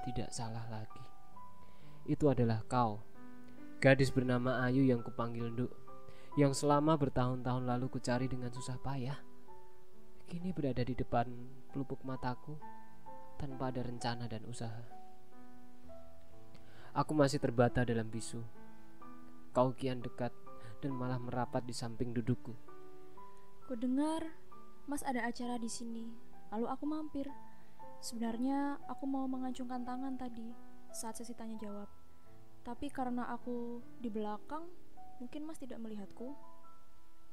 Tidak 0.00 0.32
salah 0.32 0.64
lagi, 0.72 1.04
itu 2.08 2.24
adalah 2.32 2.64
kau, 2.64 3.04
gadis 3.84 4.08
bernama 4.08 4.64
Ayu 4.64 4.88
yang 4.88 5.04
kupanggil 5.04 5.52
Nduk 5.52 5.85
yang 6.36 6.52
selama 6.52 7.00
bertahun-tahun 7.00 7.64
lalu 7.64 7.88
ku 7.88 7.96
cari 7.96 8.28
dengan 8.28 8.52
susah 8.52 8.76
payah, 8.84 9.16
kini 10.28 10.52
berada 10.52 10.84
di 10.84 10.92
depan 10.92 11.24
pelupuk 11.72 12.04
mataku 12.04 12.60
tanpa 13.40 13.72
ada 13.72 13.80
rencana 13.80 14.28
dan 14.28 14.44
usaha. 14.44 14.84
Aku 16.92 17.16
masih 17.16 17.40
terbata 17.40 17.88
dalam 17.88 18.12
bisu. 18.12 18.44
Kau 19.56 19.72
kian 19.72 20.04
dekat 20.04 20.32
dan 20.84 20.92
malah 20.92 21.16
merapat 21.16 21.64
di 21.64 21.72
samping 21.72 22.12
dudukku. 22.12 22.52
Ku 23.64 23.72
dengar 23.72 24.24
Mas 24.86 25.02
ada 25.02 25.26
acara 25.26 25.58
di 25.58 25.66
sini, 25.66 26.06
lalu 26.52 26.68
aku 26.68 26.84
mampir. 26.84 27.26
Sebenarnya 27.98 28.76
aku 28.86 29.08
mau 29.08 29.24
mengacungkan 29.24 29.82
tangan 29.82 30.14
tadi 30.20 30.52
saat 30.92 31.16
sesi 31.16 31.32
tanya 31.32 31.56
jawab. 31.58 31.88
Tapi 32.62 32.92
karena 32.92 33.26
aku 33.32 33.82
di 33.98 34.06
belakang, 34.12 34.68
Mungkin 35.16 35.48
Mas 35.48 35.56
tidak 35.56 35.80
melihatku. 35.80 36.36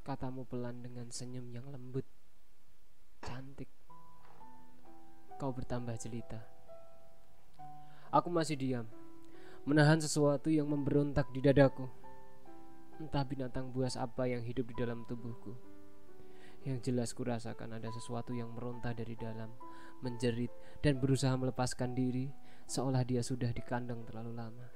Katamu 0.08 0.48
pelan 0.48 0.84
dengan 0.84 1.12
senyum 1.12 1.52
yang 1.52 1.68
lembut. 1.68 2.08
Cantik. 3.20 3.68
Kau 5.36 5.52
bertambah 5.52 5.96
jelita. 6.00 6.44
Aku 8.13 8.30
masih 8.30 8.56
diam, 8.56 8.86
menahan 9.66 9.98
sesuatu 10.00 10.48
yang 10.48 10.70
memberontak 10.70 11.28
di 11.34 11.44
dadaku. 11.44 11.90
Entah 13.02 13.25
binatang 13.25 13.74
buas 13.74 13.98
apa 14.00 14.30
yang 14.32 14.46
hidup 14.46 14.70
di 14.70 14.75
dalam 14.78 15.04
tubuhku. 15.04 15.56
Yang 16.63 16.92
jelas 16.92 17.12
kurasakan 17.12 17.75
ada 17.75 17.92
sesuatu 17.92 18.32
yang 18.32 18.54
meronta 18.56 18.96
dari 18.96 19.20
dalam, 19.20 19.52
menjerit 20.00 20.52
dan 20.80 21.00
berusaha 21.04 21.36
melepaskan 21.36 21.92
diri 21.92 22.32
seolah 22.68 23.04
dia 23.04 23.20
sudah 23.20 23.52
dikandang 23.52 24.08
terlalu 24.08 24.32
lama. 24.36 24.68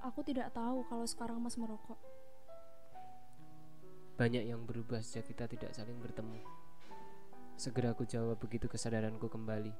Aku 0.00 0.24
tidak 0.24 0.48
tahu 0.56 0.80
kalau 0.88 1.04
sekarang 1.04 1.44
Mas 1.44 1.60
merokok. 1.60 2.00
Banyak 4.16 4.48
yang 4.48 4.64
berubah 4.64 5.04
sejak 5.04 5.28
kita 5.32 5.44
tidak 5.44 5.72
saling 5.76 6.00
bertemu. 6.00 6.40
Segera 7.60 7.92
aku 7.92 8.08
jawab 8.08 8.40
begitu 8.40 8.64
kesadaranku 8.64 9.28
kembali. 9.28 9.72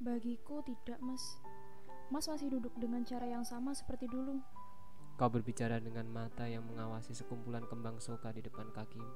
Bagiku 0.00 0.64
tidak, 0.64 0.96
Mas. 1.04 1.20
Mas 2.08 2.24
masih 2.24 2.48
duduk 2.48 2.72
dengan 2.80 3.04
cara 3.04 3.28
yang 3.28 3.44
sama 3.44 3.76
seperti 3.76 4.08
dulu. 4.08 4.40
Kau 5.20 5.28
berbicara 5.28 5.76
dengan 5.76 6.08
mata 6.08 6.48
yang 6.48 6.64
mengawasi 6.64 7.12
sekumpulan 7.12 7.68
kembang 7.68 8.00
soka 8.00 8.32
di 8.32 8.40
depan 8.40 8.72
kakimu. 8.72 9.12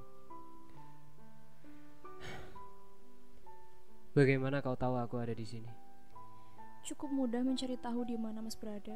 Bagaimana 4.16 4.60
kau 4.60 4.76
tahu 4.76 5.00
aku 5.00 5.16
ada 5.16 5.32
di 5.32 5.48
sini? 5.48 5.85
Cukup 6.86 7.10
mudah 7.10 7.42
mencari 7.42 7.74
tahu 7.82 8.06
di 8.06 8.14
mana 8.14 8.38
Mas 8.38 8.54
berada. 8.54 8.94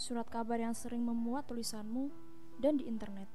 Surat 0.00 0.24
kabar 0.32 0.56
yang 0.56 0.72
sering 0.72 1.04
memuat 1.04 1.44
tulisanmu 1.44 2.08
dan 2.56 2.80
di 2.80 2.88
internet. 2.88 3.28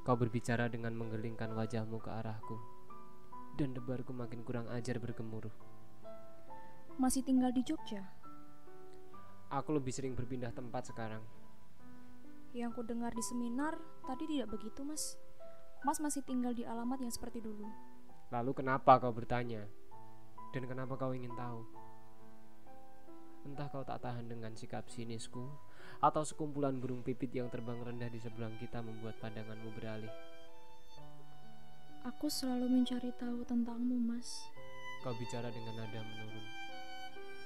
Kau 0.00 0.16
berbicara 0.16 0.72
dengan 0.72 0.96
menggelingkan 0.96 1.52
wajahmu 1.52 2.00
ke 2.00 2.08
arahku, 2.08 2.56
dan 3.60 3.76
debarku 3.76 4.16
makin 4.16 4.40
kurang 4.48 4.64
ajar 4.72 4.96
bergemuruh. 4.96 5.52
Masih 6.96 7.20
tinggal 7.20 7.52
di 7.52 7.60
Jogja? 7.60 8.00
Aku 9.52 9.76
lebih 9.76 9.92
sering 9.92 10.16
berpindah 10.16 10.56
tempat 10.56 10.88
sekarang. 10.88 11.20
Yang 12.56 12.80
ku 12.80 12.82
dengar 12.88 13.12
di 13.12 13.20
seminar 13.20 13.76
tadi 14.08 14.24
tidak 14.24 14.56
begitu, 14.56 14.88
Mas. 14.88 15.20
Mas 15.84 16.00
masih 16.00 16.24
tinggal 16.24 16.56
di 16.56 16.64
alamat 16.64 17.04
yang 17.04 17.12
seperti 17.12 17.44
dulu. 17.44 17.68
Lalu 18.32 18.56
kenapa 18.56 18.96
kau 18.96 19.12
bertanya? 19.12 19.68
Dan 20.52 20.64
kenapa 20.64 20.96
kau 20.96 21.12
ingin 21.12 21.32
tahu? 21.36 21.60
Entah 23.48 23.68
kau 23.70 23.84
tak 23.84 24.00
tahan 24.04 24.28
dengan 24.28 24.52
sikap 24.56 24.88
sinisku 24.88 25.46
atau 26.04 26.22
sekumpulan 26.22 26.76
burung 26.78 27.00
pipit 27.00 27.32
yang 27.32 27.48
terbang 27.48 27.80
rendah 27.80 28.10
di 28.12 28.20
sebelah 28.20 28.52
kita 28.60 28.84
membuat 28.84 29.16
pandanganmu 29.22 29.70
beralih. 29.78 30.12
Aku 32.06 32.30
selalu 32.30 32.70
mencari 32.80 33.12
tahu 33.18 33.44
tentangmu, 33.44 33.96
Mas. 34.00 34.48
Kau 35.04 35.12
bicara 35.16 35.52
dengan 35.52 35.82
nada 35.82 36.00
menurun. 36.00 36.46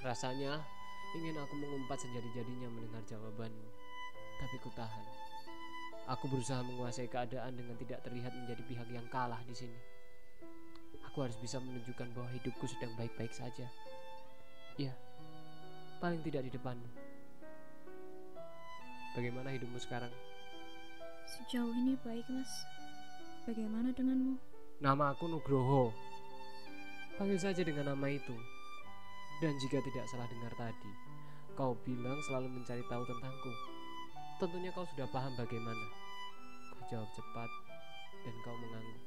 Rasanya 0.02 0.62
Ingin 1.12 1.36
aku 1.36 1.60
mengumpat 1.60 2.00
sejadi-jadinya 2.00 2.72
mendengar 2.72 3.04
jawabanmu, 3.04 3.68
tapi 4.40 4.56
ku 4.64 4.72
tahan. 4.72 5.04
Aku 6.08 6.24
berusaha 6.24 6.64
menguasai 6.64 7.04
keadaan 7.04 7.52
dengan 7.52 7.76
tidak 7.76 8.00
terlihat 8.00 8.32
menjadi 8.32 8.62
pihak 8.64 8.88
yang 8.88 9.04
kalah 9.12 9.44
di 9.44 9.52
sini. 9.52 9.76
Aku 11.12 11.28
harus 11.28 11.36
bisa 11.44 11.60
menunjukkan 11.60 12.08
bahwa 12.16 12.24
hidupku 12.32 12.64
sedang 12.64 12.88
baik-baik 12.96 13.36
saja. 13.36 13.68
Ya, 14.80 14.96
paling 16.00 16.24
tidak 16.24 16.48
di 16.48 16.56
depanmu. 16.56 16.88
Bagaimana 19.12 19.52
hidupmu 19.52 19.76
sekarang? 19.76 20.08
Sejauh 21.28 21.68
ini 21.68 22.00
baik, 22.00 22.24
Mas. 22.32 22.48
Bagaimana 23.44 23.92
denganmu? 23.92 24.40
Nama 24.80 25.12
aku 25.12 25.28
Nugroho. 25.28 25.92
Panggil 27.20 27.36
saja 27.36 27.60
dengan 27.60 27.92
nama 27.92 28.08
itu. 28.08 28.32
Dan 29.44 29.52
jika 29.60 29.84
tidak 29.84 30.08
salah 30.08 30.24
dengar 30.32 30.56
tadi, 30.56 30.92
kau 31.52 31.76
bilang 31.84 32.16
selalu 32.24 32.56
mencari 32.56 32.80
tahu 32.88 33.04
tentangku. 33.04 33.52
Tentunya 34.40 34.72
kau 34.72 34.88
sudah 34.96 35.04
paham 35.12 35.36
bagaimana. 35.36 35.86
Kau 36.72 36.82
jawab 36.88 37.10
cepat 37.12 37.50
dan 38.24 38.34
kau 38.48 38.56
mengangguk. 38.56 39.04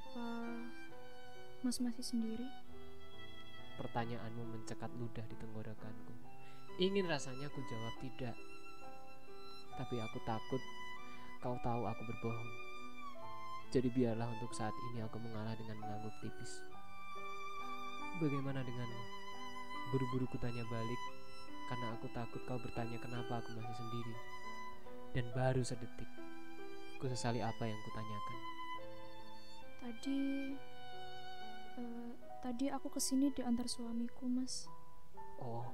Apa 0.00 0.26
Mas 1.58 1.82
masih 1.82 2.06
sendiri? 2.06 2.46
Pertanyaanmu 3.74 4.46
mencekat 4.54 4.90
ludah 4.94 5.26
di 5.26 5.36
tenggorokanku. 5.42 6.14
Ingin 6.78 7.10
rasanya 7.10 7.50
ku 7.50 7.58
jawab 7.66 7.94
tidak. 7.98 8.38
Tapi 9.74 9.98
aku 9.98 10.18
takut 10.22 10.62
kau 11.42 11.58
tahu 11.58 11.82
aku 11.82 12.02
berbohong. 12.06 12.52
Jadi 13.74 13.90
biarlah 13.90 14.30
untuk 14.38 14.54
saat 14.54 14.74
ini 14.90 15.02
aku 15.02 15.18
mengalah 15.18 15.54
dengan 15.58 15.82
mengangguk 15.82 16.14
tipis. 16.22 16.62
Bagaimana 18.22 18.62
denganmu? 18.62 19.02
Buru-buru 19.90 20.30
kutanya 20.30 20.62
balik 20.70 21.02
karena 21.68 21.86
aku 21.98 22.06
takut 22.14 22.42
kau 22.46 22.58
bertanya 22.62 23.02
kenapa 23.02 23.42
aku 23.42 23.50
masih 23.58 23.74
sendiri. 23.82 24.14
Dan 25.10 25.26
baru 25.34 25.66
sedetik, 25.66 26.06
ku 27.02 27.10
sesali 27.10 27.42
apa 27.42 27.66
yang 27.66 27.78
kutanyakan. 27.82 28.38
Tadi, 29.78 30.22
uh, 31.78 32.10
tadi 32.42 32.66
aku 32.68 32.90
ke 32.90 32.98
sini 32.98 33.30
diantar 33.30 33.70
suamiku, 33.70 34.26
Mas. 34.26 34.66
Oh, 35.38 35.70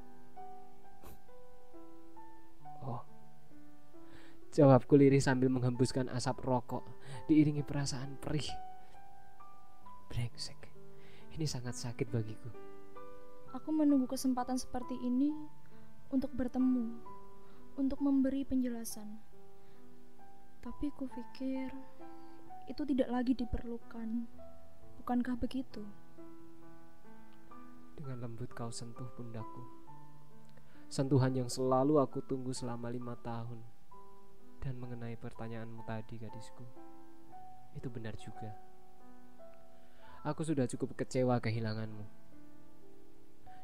oh. 2.84 3.02
Jawabku 4.52 4.94
lirih 4.94 5.18
sambil 5.18 5.50
menghembuskan 5.50 6.06
asap 6.12 6.44
rokok, 6.44 6.84
diiringi 7.26 7.64
perasaan 7.64 8.20
perih. 8.20 8.46
Brengsek. 10.12 10.60
Ini 11.34 11.48
sangat 11.48 11.74
sakit 11.74 12.06
bagiku. 12.12 12.46
Aku 13.50 13.74
menunggu 13.74 14.06
kesempatan 14.06 14.54
seperti 14.54 14.94
ini 15.02 15.34
untuk 16.14 16.30
bertemu, 16.30 17.02
untuk 17.74 17.98
memberi 17.98 18.46
penjelasan. 18.46 19.18
Tapi 20.62 20.94
kupikir 20.94 21.74
itu 22.70 22.82
tidak 22.86 23.10
lagi 23.10 23.34
diperlukan. 23.34 24.26
Bukankah 25.04 25.36
begitu? 25.36 25.84
Dengan 27.92 28.24
lembut 28.24 28.48
kau 28.56 28.72
sentuh 28.72 29.04
pundakku. 29.12 29.60
Sentuhan 30.88 31.36
yang 31.36 31.52
selalu 31.52 32.00
aku 32.00 32.24
tunggu 32.24 32.56
selama 32.56 32.88
lima 32.88 33.12
tahun. 33.20 33.60
Dan 34.64 34.80
mengenai 34.80 35.20
pertanyaanmu 35.20 35.84
tadi 35.84 36.16
gadisku. 36.16 36.64
Itu 37.76 37.92
benar 37.92 38.16
juga. 38.16 38.56
Aku 40.24 40.40
sudah 40.40 40.64
cukup 40.64 40.96
kecewa 40.96 41.36
kehilanganmu. 41.36 42.08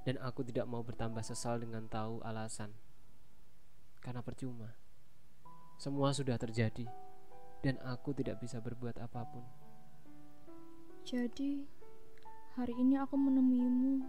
Dan 0.04 0.20
aku 0.20 0.44
tidak 0.44 0.68
mau 0.68 0.84
bertambah 0.84 1.24
sesal 1.24 1.56
dengan 1.56 1.88
tahu 1.88 2.20
alasan. 2.20 2.68
Karena 4.04 4.20
percuma. 4.20 4.76
Semua 5.80 6.12
sudah 6.12 6.36
terjadi 6.36 6.84
dan 7.64 7.80
aku 7.80 8.12
tidak 8.12 8.36
bisa 8.44 8.60
berbuat 8.60 9.00
apa 9.00 9.24
pun. 9.24 9.59
Jadi, 11.00 11.64
hari 12.60 12.76
ini 12.76 13.00
aku 13.00 13.16
menemuimu 13.16 14.04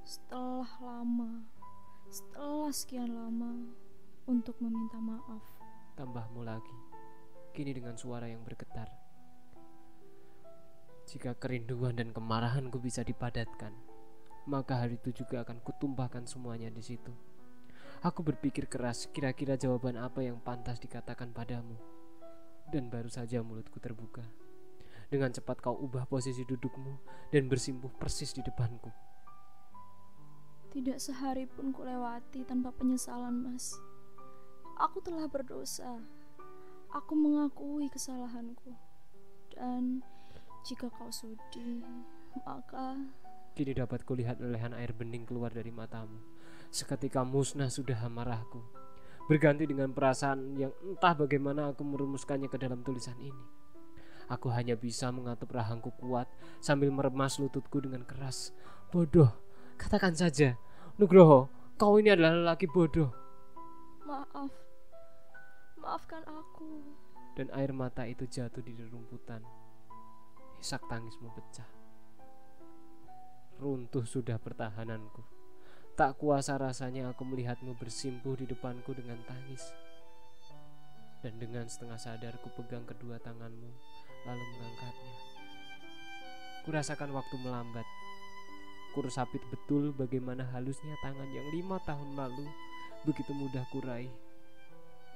setelah 0.00 0.66
lama, 0.80 1.44
setelah 2.08 2.72
sekian 2.72 3.12
lama 3.12 3.68
untuk 4.24 4.56
meminta 4.64 4.96
maaf. 4.96 5.44
Tambahmu 5.92 6.40
lagi, 6.40 6.78
kini 7.52 7.76
dengan 7.76 8.00
suara 8.00 8.32
yang 8.32 8.40
bergetar. 8.48 8.88
Jika 11.04 11.36
kerinduan 11.36 12.00
dan 12.00 12.16
kemarahanku 12.16 12.80
bisa 12.80 13.04
dipadatkan, 13.04 13.76
maka 14.48 14.80
hari 14.80 14.96
itu 14.96 15.12
juga 15.12 15.44
akan 15.44 15.60
kutumpahkan 15.60 16.24
semuanya 16.24 16.72
di 16.72 16.80
situ. 16.80 17.12
Aku 18.02 18.24
berpikir 18.24 18.72
keras 18.72 19.06
kira-kira 19.12 19.60
jawaban 19.60 20.00
apa 20.00 20.24
yang 20.24 20.40
pantas 20.40 20.80
dikatakan 20.80 21.30
padamu. 21.30 21.76
Dan 22.72 22.88
baru 22.88 23.12
saja 23.12 23.44
mulutku 23.44 23.78
terbuka. 23.78 24.41
Dengan 25.12 25.28
cepat 25.28 25.60
kau 25.60 25.76
ubah 25.76 26.08
posisi 26.08 26.40
dudukmu 26.40 26.96
dan 27.28 27.44
bersimpuh 27.44 27.92
persis 28.00 28.32
di 28.32 28.40
depanku. 28.40 28.88
Tidak 30.72 30.96
sehari 30.96 31.44
pun 31.44 31.68
kulewati 31.68 32.48
tanpa 32.48 32.72
penyesalan, 32.72 33.44
Mas. 33.44 33.76
Aku 34.80 35.04
telah 35.04 35.28
berdosa. 35.28 36.00
Aku 36.88 37.12
mengakui 37.12 37.92
kesalahanku. 37.92 38.72
Dan 39.52 40.00
jika 40.64 40.88
kau 40.88 41.12
sudi, 41.12 41.84
maka 42.48 42.96
Kini 43.52 43.76
dapat 43.76 44.08
kulihat 44.08 44.40
lelehan 44.40 44.72
air 44.72 44.96
bening 44.96 45.28
keluar 45.28 45.52
dari 45.52 45.68
matamu. 45.68 46.16
Seketika 46.72 47.20
musnah 47.20 47.68
sudah 47.68 48.00
amarahku. 48.00 48.64
Berganti 49.28 49.68
dengan 49.68 49.92
perasaan 49.92 50.56
yang 50.56 50.72
entah 50.80 51.12
bagaimana 51.12 51.76
aku 51.76 51.84
merumuskannya 51.84 52.48
ke 52.48 52.56
dalam 52.56 52.80
tulisan 52.80 53.20
ini. 53.20 53.61
Aku 54.32 54.48
hanya 54.48 54.72
bisa 54.80 55.12
mengatup 55.12 55.52
rahangku 55.52 55.92
kuat 56.00 56.24
sambil 56.56 56.88
meremas 56.88 57.36
lututku 57.36 57.84
dengan 57.84 58.00
keras. 58.00 58.56
Bodoh, 58.88 59.28
katakan 59.76 60.16
saja. 60.16 60.56
Nugroho, 60.96 61.52
kau 61.76 62.00
ini 62.00 62.16
adalah 62.16 62.32
lelaki 62.32 62.64
bodoh. 62.64 63.12
Maaf, 64.08 64.48
maafkan 65.76 66.24
aku. 66.24 66.80
Dan 67.36 67.52
air 67.52 67.76
mata 67.76 68.08
itu 68.08 68.24
jatuh 68.24 68.64
di 68.64 68.72
rerumputan. 68.72 69.44
Isak 70.56 70.80
tangismu 70.88 71.28
pecah. 71.36 71.68
Runtuh 73.60 74.08
sudah 74.08 74.40
pertahananku. 74.40 75.20
Tak 75.92 76.16
kuasa 76.16 76.56
rasanya 76.56 77.12
aku 77.12 77.20
melihatmu 77.28 77.76
bersimpuh 77.76 78.40
di 78.40 78.48
depanku 78.48 78.96
dengan 78.96 79.20
tangis. 79.28 79.76
Dan 81.20 81.36
dengan 81.36 81.68
setengah 81.68 82.00
sadar 82.00 82.40
ku 82.40 82.48
pegang 82.56 82.88
kedua 82.88 83.20
tanganmu 83.20 83.92
lalu 84.26 84.44
mengangkatnya. 84.56 85.14
Kurasakan 86.62 87.10
waktu 87.10 87.36
melambat. 87.42 87.86
Kurusapit 88.92 89.40
betul 89.48 89.90
bagaimana 89.96 90.44
halusnya 90.52 90.94
tangan 91.00 91.26
yang 91.32 91.48
lima 91.50 91.80
tahun 91.82 92.12
lalu 92.12 92.44
begitu 93.02 93.32
mudah 93.34 93.64
kurai. 93.72 94.06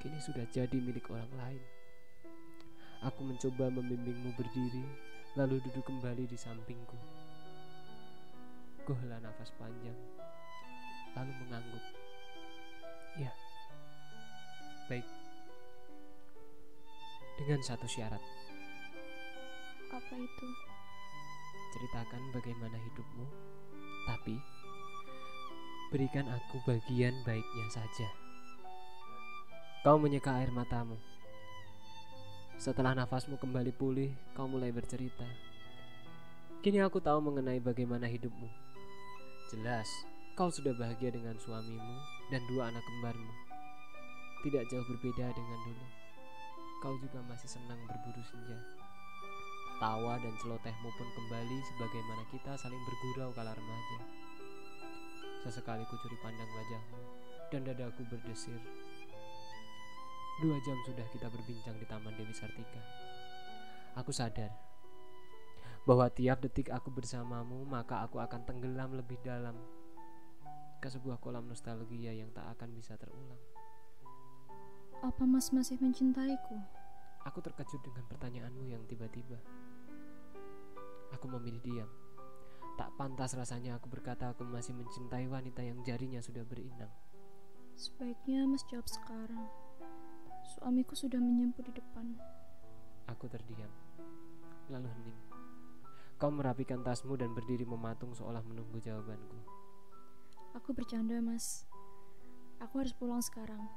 Kini 0.03 0.19
sudah 0.19 0.43
jadi 0.51 0.75
milik 0.81 1.07
orang 1.13 1.33
lain. 1.39 1.63
Aku 3.05 3.23
mencoba 3.23 3.69
membimbingmu 3.71 4.33
berdiri, 4.35 4.83
lalu 5.37 5.61
duduk 5.63 5.85
kembali 5.85 6.25
di 6.27 6.35
sampingku. 6.35 6.97
Kuhela 8.89 9.21
nafas 9.21 9.53
panjang, 9.61 9.99
lalu 11.13 11.33
mengangguk. 11.45 11.85
Ya, 13.21 13.33
baik. 14.89 15.07
Dengan 17.37 17.61
satu 17.61 17.85
syarat, 17.85 18.23
Apa 19.97 20.13
itu? 20.13 20.49
ceritakan 21.77 22.33
bagaimana 22.33 22.77
hidupmu, 22.81 23.27
tapi 24.09 24.37
berikan 25.93 26.25
aku 26.25 26.57
bagian 26.65 27.13
baiknya 27.29 27.67
saja. 27.69 28.09
Kau 29.85 30.01
menyeka 30.01 30.41
air 30.41 30.49
matamu. 30.51 30.97
Setelah 32.57 32.97
nafasmu 32.97 33.37
kembali 33.37 33.77
pulih, 33.77 34.17
kau 34.33 34.49
mulai 34.49 34.73
bercerita. 34.73 35.29
Kini 36.65 36.81
aku 36.81 36.99
tahu 36.99 37.21
mengenai 37.21 37.61
bagaimana 37.61 38.09
hidupmu. 38.09 38.49
Jelas, 39.53 39.87
kau 40.33 40.49
sudah 40.49 40.73
bahagia 40.75 41.13
dengan 41.13 41.37
suamimu 41.37 41.97
dan 42.33 42.41
dua 42.49 42.73
anak 42.73 42.83
kembarmu. 42.83 43.33
Tidak 44.43 44.65
jauh 44.73 44.87
berbeda 44.97 45.31
dengan 45.37 45.59
dulu. 45.69 45.87
Kau 46.81 46.97
juga 46.99 47.21
masih 47.29 47.49
senang 47.53 47.79
berburu 47.85 48.25
senja. 48.25 48.76
Tawa 49.77 50.17
dan 50.17 50.33
celotehmu 50.41 50.89
pun 50.97 51.09
kembali 51.13 51.59
sebagaimana 51.61 52.25
kita 52.33 52.57
saling 52.57 52.81
bergurau 52.89 53.29
kala 53.37 53.53
remaja. 53.53 53.99
Sesekali 55.45 55.85
kucuri 55.93 56.17
pandang 56.25 56.49
wajahmu 56.49 57.01
dan 57.53 57.61
dadaku 57.61 58.01
berdesir. 58.09 58.57
Dua 60.41 60.57
jam 60.65 60.81
sudah 60.89 61.05
kita 61.13 61.29
berbincang 61.29 61.77
di 61.77 61.85
Taman 61.85 62.17
Dewi 62.17 62.33
Sartika. 62.33 62.81
Aku 64.01 64.17
sadar 64.17 64.49
bahwa 65.85 66.09
tiap 66.09 66.41
detik 66.41 66.73
aku 66.73 66.89
bersamamu 66.89 67.69
maka 67.69 68.01
aku 68.01 68.17
akan 68.17 68.49
tenggelam 68.49 68.97
lebih 68.97 69.21
dalam 69.21 69.61
ke 70.81 70.89
sebuah 70.89 71.21
kolam 71.21 71.45
nostalgia 71.45 72.17
yang 72.17 72.33
tak 72.33 72.49
akan 72.57 72.73
bisa 72.73 72.97
terulang. 72.97 73.41
Apa 75.05 75.29
Mas 75.29 75.53
masih 75.53 75.77
mencintaiku? 75.85 76.57
Aku 77.29 77.45
terkejut 77.45 77.83
dengan 77.85 78.09
pertanyaanmu 78.09 78.65
yang 78.73 78.81
tiba-tiba. 78.89 79.37
Aku 81.15 81.31
memilih 81.31 81.63
diam. 81.63 81.91
Tak 82.77 82.93
pantas 82.99 83.33
rasanya 83.39 83.79
aku 83.79 83.89
berkata 83.89 84.33
aku 84.33 84.45
masih 84.45 84.75
mencintai 84.75 85.31
wanita 85.31 85.63
yang 85.63 85.81
jarinya 85.87 86.21
sudah 86.21 86.43
berinang. 86.43 86.91
Sebaiknya 87.77 88.49
Mas 88.49 88.65
jawab 88.67 88.89
sekarang. 88.89 89.47
Suamiku 90.57 90.97
sudah 90.97 91.21
menyemput 91.21 91.69
di 91.69 91.77
depan. 91.77 92.17
Aku 93.09 93.29
terdiam. 93.29 93.71
Lalu 94.73 94.89
hening. 94.93 95.19
Kau 96.17 96.33
merapikan 96.33 96.81
tasmu 96.81 97.17
dan 97.21 97.37
berdiri 97.37 97.69
mematung 97.69 98.17
seolah 98.17 98.41
menunggu 98.41 98.81
jawabanku. 98.81 99.37
Aku 100.57 100.73
bercanda, 100.73 101.21
Mas. 101.21 101.69
Aku 102.65 102.81
harus 102.81 102.97
pulang 102.97 103.21
sekarang. 103.21 103.69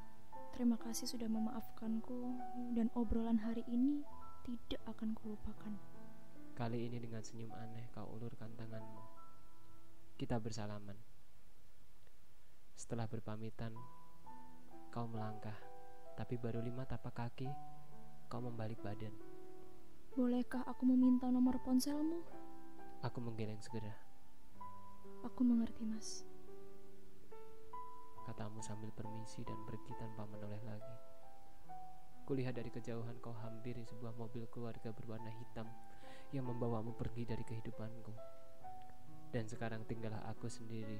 Terima 0.55 0.79
kasih 0.79 1.07
sudah 1.07 1.27
memaafkanku 1.27 2.39
dan 2.75 2.87
obrolan 2.95 3.39
hari 3.39 3.67
ini 3.67 4.03
tidak 4.47 4.79
akan 4.87 5.11
kulupakan. 5.19 5.75
Kali 6.59 6.91
ini 6.91 6.99
dengan 6.99 7.23
senyum 7.23 7.55
aneh 7.55 7.87
kau 7.95 8.03
ulurkan 8.19 8.51
tanganmu. 8.51 8.99
Kita 10.19 10.43
bersalaman. 10.43 10.99
Setelah 12.75 13.07
berpamitan, 13.07 13.71
kau 14.91 15.07
melangkah, 15.07 15.55
tapi 16.19 16.35
baru 16.35 16.59
lima 16.59 16.83
tapak 16.83 17.15
kaki, 17.15 17.47
kau 18.27 18.43
membalik 18.43 18.75
badan. 18.83 19.15
Bolehkah 20.11 20.67
aku 20.67 20.83
meminta 20.83 21.31
nomor 21.31 21.63
ponselmu? 21.63 22.27
Aku 23.07 23.23
menggeleng 23.23 23.63
segera. 23.63 23.95
Aku 25.31 25.47
mengerti, 25.47 25.87
Mas. 25.87 26.27
Katamu 28.27 28.59
sambil 28.59 28.91
permisi 28.91 29.47
dan 29.47 29.63
pergi 29.63 29.95
tanpa 29.95 30.27
menoleh 30.27 30.59
lagi. 30.67 30.95
Kulihat 32.27 32.59
dari 32.59 32.67
kejauhan 32.67 33.15
kau 33.23 33.31
hampiri 33.31 33.87
sebuah 33.87 34.11
mobil 34.19 34.43
keluarga 34.51 34.91
berwarna 34.91 35.31
hitam 35.31 35.71
yang 36.29 36.45
membawamu 36.45 36.93
pergi 36.93 37.25
dari 37.25 37.41
kehidupanku. 37.41 38.13
Dan 39.29 39.45
sekarang 39.45 39.85
tinggallah 39.85 40.21
aku 40.29 40.49
sendiri 40.49 40.97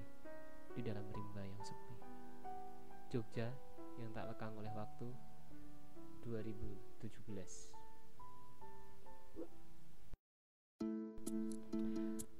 di 0.74 0.82
dalam 0.86 1.06
rimba 1.10 1.42
yang 1.42 1.62
sepi. 1.66 1.98
Jogja 3.10 3.50
yang 3.98 4.14
tak 4.14 4.30
lekang 4.30 4.54
oleh 4.58 4.70
waktu 4.74 5.10
2017. 6.26 7.74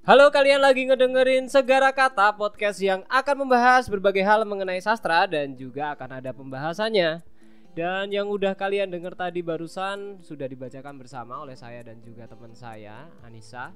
Halo 0.00 0.26
kalian 0.34 0.58
lagi 0.58 0.90
ngedengerin 0.90 1.46
Segara 1.46 1.94
Kata 1.94 2.34
podcast 2.34 2.82
yang 2.82 3.06
akan 3.06 3.46
membahas 3.46 3.86
berbagai 3.86 4.26
hal 4.26 4.42
mengenai 4.42 4.82
sastra 4.82 5.22
dan 5.30 5.54
juga 5.54 5.94
akan 5.94 6.18
ada 6.18 6.34
pembahasannya. 6.34 7.29
Dan 7.70 8.10
yang 8.10 8.26
udah 8.26 8.58
kalian 8.58 8.90
dengar 8.90 9.14
tadi 9.14 9.46
barusan 9.46 10.18
sudah 10.26 10.50
dibacakan 10.50 10.98
bersama 10.98 11.38
oleh 11.38 11.54
saya 11.54 11.86
dan 11.86 12.02
juga 12.02 12.26
teman 12.26 12.50
saya 12.50 13.06
Anissa. 13.22 13.70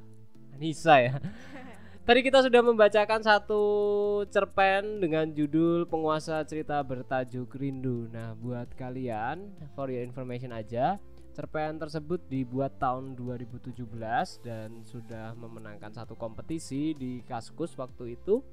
Anissa 0.54 0.98
ya. 0.98 1.14
Tadi 2.04 2.20
kita 2.20 2.44
sudah 2.44 2.60
membacakan 2.60 3.24
satu 3.24 3.64
cerpen 4.28 5.00
dengan 5.00 5.24
judul 5.32 5.88
Penguasa 5.88 6.44
Cerita 6.44 6.76
Bertajuk 6.84 7.56
Rindu. 7.56 8.12
Nah, 8.12 8.36
buat 8.36 8.68
kalian 8.76 9.48
for 9.72 9.88
your 9.88 10.04
information 10.04 10.52
aja, 10.52 11.00
cerpen 11.32 11.80
tersebut 11.80 12.20
dibuat 12.28 12.76
tahun 12.76 13.16
2017 13.16 13.72
dan 14.44 14.84
sudah 14.84 15.32
memenangkan 15.32 15.96
satu 15.96 16.12
kompetisi 16.12 16.92
di 16.92 17.24
Kaskus 17.24 17.72
waktu 17.80 18.20
itu 18.20 18.44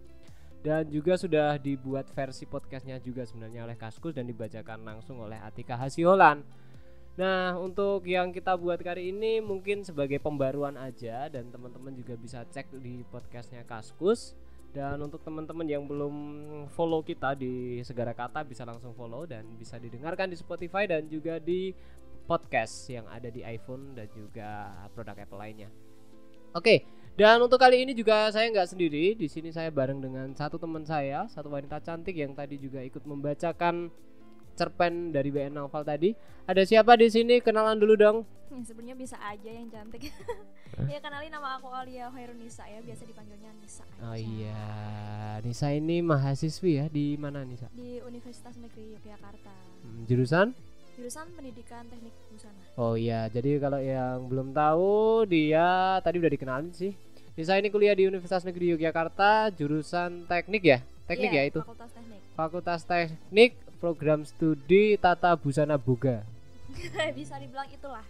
dan 0.62 0.86
juga 0.94 1.18
sudah 1.18 1.58
dibuat 1.58 2.06
versi 2.14 2.46
podcastnya 2.46 3.02
juga 3.02 3.26
sebenarnya 3.26 3.66
oleh 3.66 3.78
Kaskus 3.78 4.14
dan 4.14 4.30
dibacakan 4.30 4.86
langsung 4.86 5.18
oleh 5.18 5.42
Atika 5.42 5.74
Hasiolan. 5.74 6.46
Nah 7.18 7.58
untuk 7.58 8.06
yang 8.06 8.30
kita 8.30 8.56
buat 8.56 8.80
kali 8.80 9.10
ini 9.12 9.42
mungkin 9.42 9.82
sebagai 9.82 10.22
pembaruan 10.22 10.78
aja 10.78 11.28
dan 11.28 11.50
teman-teman 11.50 11.92
juga 11.98 12.14
bisa 12.16 12.46
cek 12.46 12.78
di 12.78 13.02
podcastnya 13.10 13.66
Kaskus 13.66 14.38
dan 14.72 15.02
untuk 15.04 15.20
teman-teman 15.26 15.68
yang 15.68 15.84
belum 15.84 16.16
follow 16.72 17.04
kita 17.04 17.36
di 17.36 17.84
Segara 17.84 18.16
Kata 18.16 18.48
bisa 18.48 18.64
langsung 18.64 18.96
follow 18.96 19.28
dan 19.28 19.44
bisa 19.60 19.76
didengarkan 19.76 20.32
di 20.32 20.40
Spotify 20.40 20.88
dan 20.88 21.10
juga 21.12 21.42
di 21.44 21.76
podcast 22.24 22.88
yang 22.88 23.04
ada 23.12 23.28
di 23.28 23.44
iPhone 23.44 23.92
dan 23.92 24.08
juga 24.16 24.72
produk 24.96 25.20
Apple 25.20 25.42
lainnya. 25.42 25.68
Oke, 26.56 26.88
dan 27.20 27.44
untuk 27.44 27.60
kali 27.60 27.84
ini 27.84 27.92
juga 27.92 28.32
saya 28.32 28.48
nggak 28.48 28.72
sendiri. 28.72 29.14
Di 29.20 29.28
sini 29.28 29.52
saya 29.52 29.68
bareng 29.68 30.00
dengan 30.00 30.32
satu 30.32 30.56
teman 30.56 30.88
saya, 30.88 31.28
satu 31.28 31.52
wanita 31.52 31.84
cantik 31.84 32.16
yang 32.16 32.32
tadi 32.32 32.56
juga 32.56 32.80
ikut 32.80 33.04
membacakan 33.04 33.92
cerpen 34.56 35.12
dari 35.12 35.28
BN 35.32 35.56
Novel 35.56 35.84
tadi. 35.84 36.10
Ada 36.48 36.64
siapa 36.64 36.96
di 36.96 37.08
sini? 37.12 37.40
Kenalan 37.44 37.80
dulu 37.80 37.96
dong. 38.00 38.18
Ya, 38.52 38.60
sebenarnya 38.68 38.96
bisa 39.00 39.16
aja 39.24 39.48
yang 39.48 39.72
cantik. 39.72 40.12
ya 40.92 41.00
kenalin 41.00 41.32
nama 41.32 41.56
aku 41.56 41.72
Alia 41.72 42.12
Hoirunisa 42.12 42.68
ya, 42.68 42.84
biasa 42.84 43.08
dipanggilnya 43.08 43.52
Nisa 43.60 43.84
aja. 43.88 44.02
Oh 44.12 44.18
iya, 44.20 44.64
Nisa 45.40 45.72
ini 45.72 46.04
mahasiswi 46.04 46.84
ya 46.84 46.86
di 46.92 47.16
mana 47.16 47.48
Nisa? 47.48 47.72
Di 47.72 48.04
Universitas 48.04 48.60
Negeri 48.60 49.00
Yogyakarta. 49.00 49.56
Hmm, 49.88 50.04
jurusan? 50.04 50.52
Jurusan 51.02 51.34
Pendidikan 51.34 51.82
Teknik 51.90 52.14
Busana. 52.30 52.62
Oh 52.78 52.94
iya, 52.94 53.26
jadi 53.26 53.58
kalau 53.58 53.82
yang 53.82 54.22
belum 54.30 54.54
tahu 54.54 55.26
dia 55.26 55.98
tadi 55.98 56.22
udah 56.22 56.30
dikenalin 56.30 56.70
sih. 56.70 56.94
Nisa 57.34 57.58
ini 57.58 57.74
kuliah 57.74 57.98
di 57.98 58.06
Universitas 58.06 58.46
Negeri 58.46 58.78
Yogyakarta, 58.78 59.50
jurusan 59.50 60.30
teknik 60.30 60.62
ya? 60.62 60.78
Teknik 61.10 61.34
Iya, 61.34 61.42
ya 61.42 61.50
itu. 61.50 61.60
Fakultas 61.66 61.90
Teknik. 61.90 62.22
Fakultas 62.38 62.82
Teknik, 62.86 63.52
program 63.82 64.22
studi 64.22 64.94
Tata 64.94 65.34
Busana 65.34 65.74
Boga. 65.74 66.22
bisa 67.18 67.42
dibilang 67.42 67.66
itulah. 67.66 68.06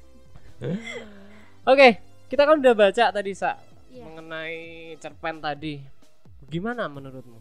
Oke, 1.71 1.95
kita 2.27 2.43
kan 2.43 2.59
udah 2.59 2.75
baca 2.75 3.05
tadi 3.07 3.31
Sa 3.31 3.55
Iya. 3.87 4.03
mengenai 4.03 4.59
cerpen 4.99 5.39
tadi. 5.39 5.79
Gimana 6.43 6.91
menurutmu? 6.91 7.39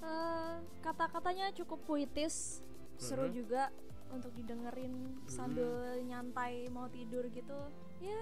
Eh, 0.00 0.56
kata-katanya 0.80 1.52
cukup 1.52 1.84
puitis, 1.84 2.64
seru 2.96 3.28
Mhm. 3.28 3.36
juga 3.36 3.68
untuk 4.12 4.32
didengerin 4.32 4.92
sambil 5.24 5.66
nyantai 6.02 6.68
mau 6.68 6.86
tidur 6.86 7.26
gitu. 7.26 7.58
Ya, 7.98 8.20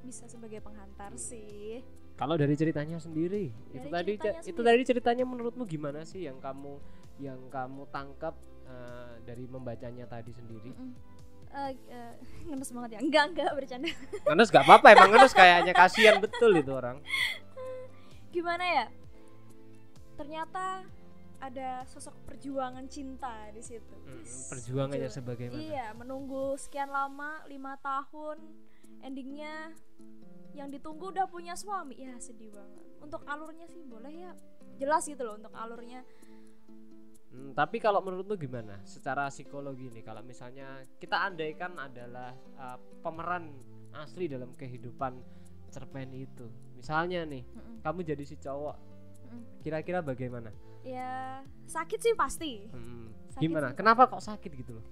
bisa 0.00 0.24
sebagai 0.24 0.60
penghantar 0.60 1.10
Hmm. 1.10 1.20
sih. 1.20 1.82
Kalau 2.14 2.32
dari 2.34 2.54
ceritanya 2.54 2.96
sendiri, 2.96 3.52
itu 3.70 3.82
Dari 3.82 3.92
tadi 3.92 4.12
ceritanya 4.16 4.40
itu 4.40 4.48
sendiri. 4.54 4.68
tadi 4.72 4.82
ceritanya 4.86 5.24
menurutmu 5.24 5.62
gimana 5.64 6.00
sih 6.02 6.24
yang 6.24 6.38
kamu 6.38 6.80
yang 7.18 7.40
kamu 7.48 7.84
tangkap 7.90 8.32
eh, 8.64 9.14
dari 9.22 9.44
membacanya 9.44 10.04
tadi 10.04 10.32
sendiri 10.32 10.68
Mm-mm. 10.68 10.90
Eh, 11.48 11.72
eh, 11.86 12.12
ngenes 12.44 12.68
banget 12.68 12.90
ya 12.92 13.00
enggak 13.00 13.24
enggak 13.30 13.50
bercanda 13.52 13.88
ngenes 14.26 14.50
gak 14.50 14.64
apa-apa 14.64 14.86
emang 14.90 15.10
ngenes 15.10 15.32
kayaknya 15.32 15.72
kasihan 15.72 16.18
betul 16.18 16.50
itu 16.50 16.68
orang 16.68 16.98
gimana 18.28 18.64
ya 18.66 18.86
ternyata 20.14 20.82
ada 21.36 21.84
sosok 21.84 22.16
perjuangan 22.24 22.84
cinta 22.88 23.52
di 23.52 23.60
situ. 23.60 23.96
Mm, 24.02 24.24
Wis, 24.24 24.48
perjuangannya 24.48 25.08
perjuangan. 25.08 25.16
sebagaimana. 25.20 25.60
Iya 25.60 25.86
menunggu 25.92 26.56
sekian 26.56 26.88
lama 26.88 27.44
lima 27.46 27.76
tahun 27.80 28.40
endingnya 29.04 29.76
yang 30.56 30.72
ditunggu 30.72 31.12
udah 31.12 31.28
punya 31.28 31.52
suami. 31.52 32.00
Ya 32.00 32.16
sedih 32.16 32.50
banget. 32.50 32.84
Untuk 33.04 33.22
alurnya 33.28 33.68
sih 33.68 33.84
boleh 33.84 34.12
ya. 34.12 34.32
Jelas 34.80 35.04
gitu 35.04 35.22
loh 35.24 35.36
untuk 35.36 35.52
alurnya. 35.52 36.02
Hmm, 37.26 37.52
tapi 37.52 37.76
kalau 37.82 38.00
menurut 38.00 38.24
lu 38.24 38.36
gimana? 38.40 38.80
Secara 38.88 39.28
psikologi 39.28 39.92
nih 39.92 40.00
kalau 40.00 40.24
misalnya 40.24 40.80
kita 40.96 41.20
andaikan 41.28 41.76
adalah 41.76 42.32
uh, 42.56 42.78
pemeran 43.04 43.52
asli 43.92 44.24
dalam 44.28 44.56
kehidupan 44.56 45.20
cerpen 45.68 46.16
itu. 46.16 46.48
Misalnya 46.76 47.28
nih 47.28 47.44
Mm-mm, 47.44 47.84
kamu 47.84 48.00
jadi 48.08 48.24
si 48.24 48.40
cowok. 48.40 48.95
Kira-kira 49.60 49.98
bagaimana? 50.00 50.50
Ya 50.82 51.42
sakit 51.66 51.98
sih 51.98 52.14
pasti. 52.14 52.70
Hmm, 52.70 53.10
Sakit 53.34 53.42
gimana? 53.42 53.68
sih. 53.72 53.76
kenapa 53.76 54.06
kok 54.06 54.22
sakit 54.22 54.50
gitu 54.54 54.78
loh? 54.78 54.84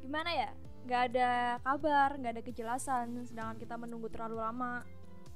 Gimana 0.00 0.30
ya? 0.32 0.50
Nggak 0.84 1.02
ada 1.12 1.30
kabar 1.60 2.10
nggak 2.16 2.32
ada 2.36 2.42
kejelasan 2.44 3.24
sedangkan 3.24 3.56
kita 3.60 3.74
menunggu 3.76 4.08
terlalu 4.08 4.40
lama. 4.40 4.84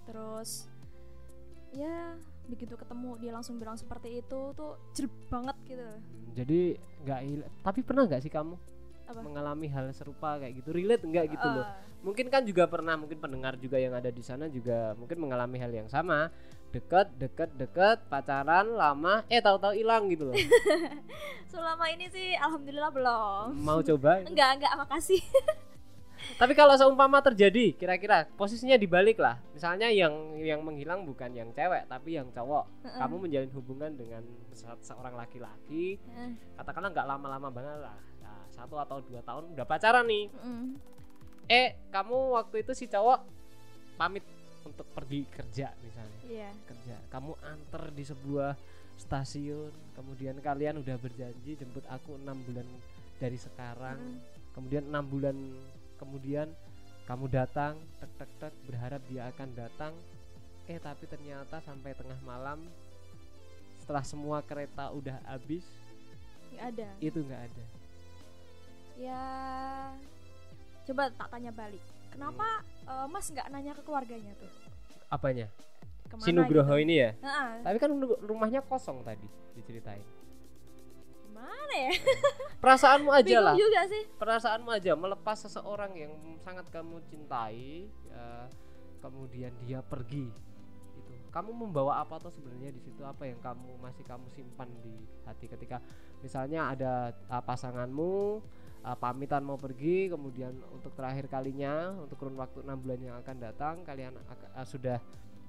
Terus 0.04 0.68
ya 1.76 2.16
begitu 2.48 2.80
ketemu 2.80 3.20
dia 3.20 3.32
langsung 3.37 3.61
bilang 3.61 3.76
seperti 3.76 4.24
itu 4.24 4.40
tuh 4.56 4.80
jelek 4.96 5.12
banget 5.28 5.56
gitu. 5.68 5.84
Hmm, 5.84 6.28
jadi 6.32 6.61
nggak 7.04 7.20
tapi 7.61 7.80
pernah 7.84 8.08
nggak 8.08 8.24
sih 8.24 8.32
kamu 8.32 8.56
Apa? 9.08 9.20
mengalami 9.20 9.68
hal 9.68 9.92
serupa 9.92 10.40
kayak 10.40 10.64
gitu? 10.64 10.72
Relate 10.72 11.04
nggak 11.04 11.26
gitu 11.37 11.48
loh? 11.48 11.64
Eh, 11.68 11.76
mungkin 12.00 12.32
kan 12.32 12.48
juga 12.48 12.64
pernah 12.64 12.96
mungkin 12.96 13.20
pendengar 13.20 13.61
juga 13.61 13.76
yang 13.76 13.92
ada 13.92 14.08
di 14.08 14.24
sana 14.24 14.48
juga 14.48 14.96
mungkin 14.96 15.18
mengalami 15.20 15.61
hal 15.61 15.68
yang 15.68 15.88
sama 15.92 16.32
deket 16.68 17.09
deket 17.16 17.50
deket 17.57 17.96
pacaran 18.07 18.68
lama 18.70 19.24
eh 19.26 19.40
tahu-tahu 19.40 19.72
hilang 19.72 20.07
gitu 20.09 20.28
loh. 20.28 20.37
Selama 21.52 21.88
ini 21.88 22.07
sih 22.09 22.37
alhamdulillah 22.37 22.92
belum. 22.92 23.46
Mau 23.57 23.81
coba? 23.81 24.20
Enggak 24.28 24.61
enggak 24.61 24.74
makasih. 24.76 25.22
Tapi 26.40 26.52
kalau 26.52 26.74
seumpama 26.74 27.22
terjadi 27.22 27.72
kira-kira 27.72 28.26
posisinya 28.35 28.74
dibalik 28.74 29.16
lah. 29.16 29.38
Misalnya 29.54 29.88
yang 29.88 30.12
yang 30.37 30.61
menghilang 30.61 31.07
bukan 31.07 31.31
yang 31.31 31.48
cewek 31.52 31.87
tapi 31.87 32.18
yang 32.18 32.28
cowok. 32.28 32.66
Heeh. 32.85 32.98
kamu 32.98 33.16
menjalin 33.18 33.52
hubungan 33.54 33.90
dengan 33.94 34.22
se- 34.50 34.83
seorang 34.83 35.14
laki-laki 35.14 35.96
Eh, 35.96 36.31
katakanlah 36.54 36.90
nggak 36.90 37.09
lama-lama 37.09 37.48
banget 37.48 37.81
lah. 37.81 37.96
Nah, 38.20 38.44
satu 38.50 38.76
atau 38.76 38.98
dua 39.00 39.22
tahun 39.22 39.54
udah 39.57 39.64
pacaran 39.64 40.04
nih. 40.04 40.26
Mm, 40.42 40.66
eh 41.48 41.68
kamu 41.88 42.37
waktu 42.37 42.61
itu 42.61 42.74
si 42.74 42.85
cowok 42.85 43.24
pamit 43.96 44.26
untuk 44.68 44.87
pergi 44.92 45.24
kerja 45.28 45.72
misalnya. 45.81 46.20
Iya. 46.28 46.50
Kerja. 46.68 46.96
Kamu 47.09 47.33
anter 47.40 47.83
di 47.92 48.04
sebuah 48.04 48.52
stasiun 48.98 49.70
kemudian 49.94 50.42
kalian 50.42 50.83
udah 50.83 50.98
berjanji 50.98 51.54
jemput 51.54 51.87
aku 51.87 52.18
enam 52.18 52.38
bulan 52.44 52.66
dari 53.18 53.38
sekarang. 53.38 53.98
Mm. 53.98 54.18
kemudian 54.59 54.90
enam 54.90 55.07
bulan 55.07 55.37
kemudian 56.02 56.50
kamu 57.07 57.31
datang 57.31 57.78
tek 58.02 58.11
tek 58.18 58.31
tek 58.42 58.54
berharap 58.66 59.00
dia 59.07 59.31
akan 59.31 59.48
datang. 59.54 59.94
Eh 60.68 60.76
tapi 60.76 61.09
ternyata 61.09 61.62
sampai 61.64 61.94
tengah 61.94 62.18
malam 62.26 62.61
setelah 63.81 64.04
semua 64.04 64.44
kereta 64.44 64.92
udah 64.92 65.16
habis 65.24 65.64
nggak 66.52 66.64
ada. 66.74 66.88
itu 67.00 67.18
nggak 67.22 67.42
ada. 67.48 67.64
Ya 68.98 69.24
coba 70.85 71.09
tak 71.14 71.28
tanya 71.33 71.52
balik 71.54 71.85
kenapa 72.18 72.46
eh, 72.66 73.07
mas 73.07 73.26
nggak 73.31 73.46
nanya 73.54 73.72
ke 73.78 73.83
keluarganya 73.87 74.35
tuh? 74.35 74.50
Apanya? 75.07 75.46
Ke 76.11 76.18
mana 76.18 76.26
si 76.26 76.31
Nugroho 76.35 76.74
gitu? 76.74 76.83
ini 76.83 76.94
ya? 76.98 77.11
Heeh, 77.14 77.50
tapi 77.62 77.76
kan 77.78 77.90
rumahnya 78.26 78.61
kosong 78.66 79.07
tadi 79.07 79.31
diceritain. 79.54 80.02
Gimana 81.31 81.74
ya? 81.78 81.92
Perasaanmu 82.62 83.11
aja 83.14 83.22
bingung 83.22 83.46
lah. 83.46 83.54
juga 83.54 83.81
sih. 83.87 84.02
Perasaanmu 84.18 84.70
aja 84.74 84.92
melepas 84.98 85.46
seseorang 85.46 85.94
yang 85.94 86.12
sangat 86.42 86.66
kamu 86.74 86.98
cintai 87.07 87.87
ya, 88.11 88.50
kemudian 88.98 89.54
dia 89.62 89.78
pergi 89.78 90.26
itu 90.98 91.14
kamu 91.28 91.54
membawa 91.54 92.00
apa 92.02 92.18
tuh 92.18 92.33
sebenarnya 92.33 92.72
di 92.72 92.81
situ? 92.81 93.04
Apa 93.04 93.28
yang 93.28 93.38
kamu 93.38 93.78
masih 93.78 94.02
kamu 94.02 94.26
simpan 94.33 94.66
di 94.81 94.96
hati 95.28 95.46
ketika 95.46 95.78
misalnya 96.24 96.72
ada 96.72 97.12
uh, 97.28 97.44
pasanganmu 97.44 98.42
uh, 98.82 98.94
pamitan 98.94 99.42
mau 99.42 99.56
pergi 99.56 100.08
kemudian 100.08 100.54
untuk 100.70 100.94
terakhir 100.94 101.26
kalinya 101.26 101.94
untuk 101.94 102.18
kurun 102.18 102.36
waktu 102.36 102.62
enam 102.62 102.78
bulan 102.78 103.00
yang 103.00 103.16
akan 103.18 103.36
datang 103.38 103.74
kalian 103.82 104.14
uh, 104.18 104.66
sudah 104.66 104.98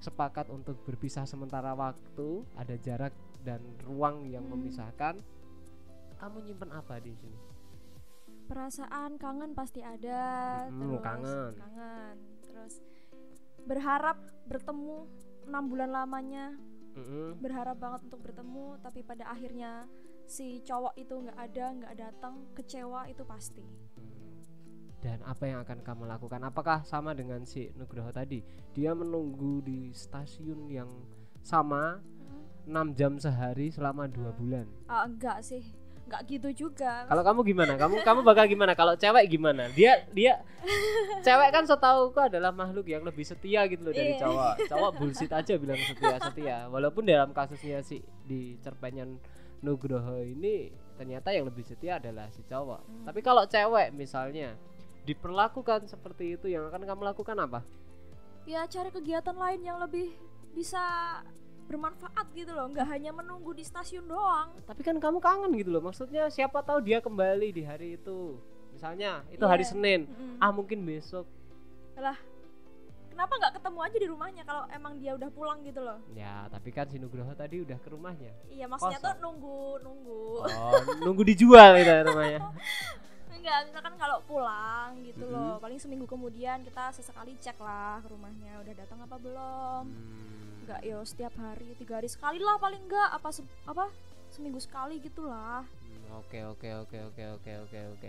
sepakat 0.00 0.48
untuk 0.48 0.80
berpisah 0.82 1.28
sementara 1.28 1.76
waktu 1.76 2.42
ada 2.56 2.72
jarak 2.76 3.12
dan 3.40 3.60
ruang 3.84 4.24
yang 4.24 4.44
Hmm. 4.48 4.56
memisahkan 4.56 5.20
kamu 6.16 6.36
nyimpen 6.42 6.70
apa 6.70 7.00
di 7.00 7.12
sini 7.12 7.38
perasaan 8.44 9.14
kangen 9.14 9.54
pasti 9.54 9.80
ada 9.80 10.20
Mm-mm, 10.68 10.98
terus 10.98 11.04
kangen. 11.04 11.52
kangen 11.54 12.16
terus 12.42 12.74
berharap 13.62 14.16
bertemu 14.44 15.06
enam 15.46 15.64
bulan 15.70 15.90
lamanya 15.94 16.46
Mm-mm. 16.98 17.38
berharap 17.38 17.78
banget 17.78 18.10
untuk 18.10 18.20
bertemu 18.20 18.76
tapi 18.82 19.00
pada 19.00 19.30
akhirnya 19.30 19.86
si 20.30 20.62
cowok 20.62 20.94
itu 20.94 21.10
nggak 21.12 21.38
ada 21.40 21.66
nggak 21.74 21.94
datang 21.98 22.34
kecewa 22.54 23.04
itu 23.04 23.26
pasti 23.26 23.66
Hmm. 23.98 24.38
Dan 25.00 25.18
apa 25.24 25.44
yang 25.44 25.60
akan 25.60 25.80
kamu 25.80 26.04
lakukan? 26.06 26.40
Apakah 26.40 26.84
sama 26.84 27.10
dengan 27.10 27.42
si 27.42 27.72
Nugroho 27.72 28.12
tadi? 28.12 28.44
Dia 28.70 28.92
menunggu 28.92 29.58
di 29.60 29.90
stasiun 29.90 30.68
yang 30.68 30.92
sama 31.40 31.98
6 32.62 32.70
jam 32.92 33.16
sehari 33.16 33.72
selama 33.72 34.04
dua 34.06 34.30
bulan. 34.30 34.68
ah 34.86 35.02
enggak 35.02 35.40
sih 35.40 35.64
nggak 36.04 36.22
gitu 36.26 36.48
juga 36.66 37.06
Kalau 37.06 37.22
kamu 37.22 37.40
gimana? 37.44 37.72
Kamu 37.74 38.02
kamu 38.02 38.20
bakal 38.22 38.44
gimana? 38.44 38.74
Kalau 38.74 38.92
cewek 38.94 39.24
gimana? 39.26 39.70
Dia 39.70 40.04
dia 40.10 40.42
cewek 41.20 41.48
kan 41.48 41.64
setahuku 41.64 42.20
adalah 42.20 42.50
makhluk 42.50 42.84
yang 42.84 43.00
lebih 43.00 43.22
setia 43.22 43.64
gitu 43.66 43.80
loh 43.80 43.94
dari 43.94 44.14
Iya. 44.14 44.20
cowok. 44.20 44.54
Cowok 44.68 44.90
bullshit 44.98 45.32
aja 45.32 45.54
bilang 45.54 45.80
setia 45.80 46.16
setia. 46.20 46.56
Walaupun 46.68 47.06
dalam 47.06 47.30
kasusnya 47.30 47.80
si 47.80 47.98
di 48.22 48.58
cerpennya 48.58 49.06
Nugroho 49.60 50.20
ini 50.20 50.72
ternyata 50.96 51.32
yang 51.32 51.48
lebih 51.48 51.64
setia 51.64 51.96
adalah 51.96 52.28
si 52.28 52.44
cowok. 52.44 52.80
Hmm. 52.80 53.04
Tapi 53.08 53.20
kalau 53.20 53.44
cewek 53.44 53.92
misalnya 53.92 54.56
diperlakukan 55.04 55.88
seperti 55.88 56.36
itu 56.36 56.46
yang 56.46 56.68
akan 56.68 56.84
kamu 56.84 57.02
lakukan 57.12 57.36
apa? 57.40 57.60
ya 58.48 58.64
cari 58.66 58.88
kegiatan 58.88 59.36
lain 59.36 59.60
yang 59.62 59.76
lebih 59.78 60.16
bisa 60.56 60.80
bermanfaat 61.68 62.24
gitu 62.34 62.50
loh 62.50 62.66
nggak 62.66 62.88
hanya 62.88 63.14
menunggu 63.14 63.54
di 63.54 63.62
stasiun 63.62 64.08
doang 64.10 64.50
Tapi 64.66 64.80
kan 64.82 64.96
kamu 64.98 65.20
kangen 65.22 65.52
gitu 65.54 65.70
loh. 65.70 65.84
Maksudnya 65.84 66.26
siapa 66.32 66.64
tahu 66.64 66.82
dia 66.82 66.98
kembali 66.98 67.52
di 67.54 67.62
hari 67.62 67.94
itu. 67.94 68.40
Misalnya 68.74 69.22
itu 69.30 69.44
hari 69.44 69.62
Iya. 69.62 69.70
Senin. 69.76 70.00
Mm-mm. 70.08 70.42
Ah 70.42 70.50
mungkin 70.50 70.82
besok. 70.82 71.28
Kenapa 73.20 73.36
nggak 73.36 73.54
ketemu 73.54 73.78
aja 73.78 73.96
di 73.98 74.08
rumahnya 74.08 74.42
kalau 74.42 74.62
emang 74.70 74.96
dia 74.96 75.12
udah 75.12 75.28
pulang 75.28 75.60
gitu 75.60 75.76
loh 75.78 76.00
Ya, 76.14 76.48
tapi 76.48 76.72
kan 76.72 76.88
si 76.88 76.96
Nugroho 76.96 77.28
tadi 77.34 77.60
udah 77.60 77.76
ke 77.76 77.88
rumahnya. 77.90 78.32
iya 78.48 78.64
maksudnya 78.64 78.96
Kosong. 78.96 79.12
tuh 79.12 79.20
nunggu 79.20 79.60
nunggu 79.82 80.22
Oh, 80.40 80.72
nunggu 81.04 81.22
dijual 81.26 81.76
itu 81.76 81.92
rumahnya. 82.02 82.40
enggak 83.30 83.58
misalkan 83.66 83.94
kalau 83.94 84.24
pulang 84.24 84.96
gitu 85.02 85.20
Mm-mm. 85.22 85.32
loh 85.34 85.54
paling 85.58 85.76
seminggu 85.76 86.04
kemudian 86.04 86.60
kita 86.60 86.88
sesekali 86.90 87.36
cek 87.36 87.56
lah 87.58 88.00
ke 88.00 88.08
rumahnya 88.08 88.56
udah 88.58 88.74
datang 88.74 88.98
apa 89.00 89.16
belum 89.16 89.84
Hmm. 89.84 90.60
enggak 90.62 90.80
yo 90.82 91.00
setiap 91.02 91.32
hari 91.34 91.72
tiga 91.74 91.96
hari 91.96 92.08
sekali 92.08 92.36
lah 92.38 92.56
paling 92.56 92.80
enggak 92.80 93.08
apa 93.10 93.28
se- 93.30 93.44
apa 93.64 93.92
seminggu 94.30 94.56
sekali 94.58 94.96
gitulah 94.98 95.60
Hmm, 95.60 96.16
Oke 96.16 96.40
oke 96.42 96.68
oke 96.80 96.96
oke 97.06 97.22
oke 97.34 97.52
oke 97.60 97.78
oke. 97.92 98.08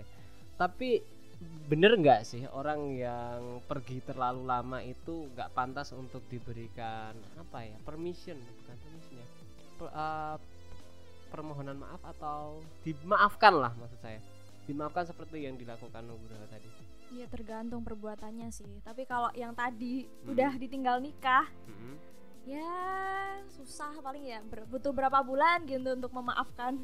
Tapi 0.55 0.89
bener 1.65 1.95
nggak 1.95 2.21
sih 2.21 2.43
orang 2.47 2.91
yang 2.91 3.39
pergi 3.63 4.03
terlalu 4.03 4.43
lama 4.43 4.77
itu 4.79 5.31
nggak 5.31 5.51
pantas 5.51 5.89
untuk 5.91 6.21
diberikan 6.27 7.11
apa 7.35 7.63
ya 7.63 7.77
permission 7.81 8.35
bukan 8.35 8.75
permission 8.77 9.15
ya 9.15 9.27
Per- 9.77 9.89
uh, 9.89 10.35
permohonan 11.27 11.79
maaf 11.79 12.01
atau 12.11 12.59
dimaafkan 12.83 13.55
lah 13.55 13.71
maksud 13.73 13.97
saya 13.97 14.19
dimaafkan 14.61 15.07
seperti 15.07 15.41
yang 15.41 15.55
dilakukan 15.55 16.05
Nugroho 16.05 16.45
tadi. 16.45 16.69
Iya 17.11 17.25
tergantung 17.27 17.81
perbuatannya 17.81 18.51
sih 18.51 18.83
tapi 18.83 19.03
kalau 19.03 19.31
yang 19.33 19.51
tadi 19.51 20.05
Hmm. 20.05 20.31
udah 20.31 20.51
ditinggal 20.55 20.99
nikah 20.99 21.47
Mm-mm. 21.65 21.95
ya 22.45 22.71
susah 23.49 23.95
paling 23.97 24.23
ya 24.23 24.39
butuh 24.67 24.91
berapa 24.91 25.19
bulan 25.21 25.63
gitu 25.65 25.87
untuk 25.91 26.11
memaafkan 26.11 26.79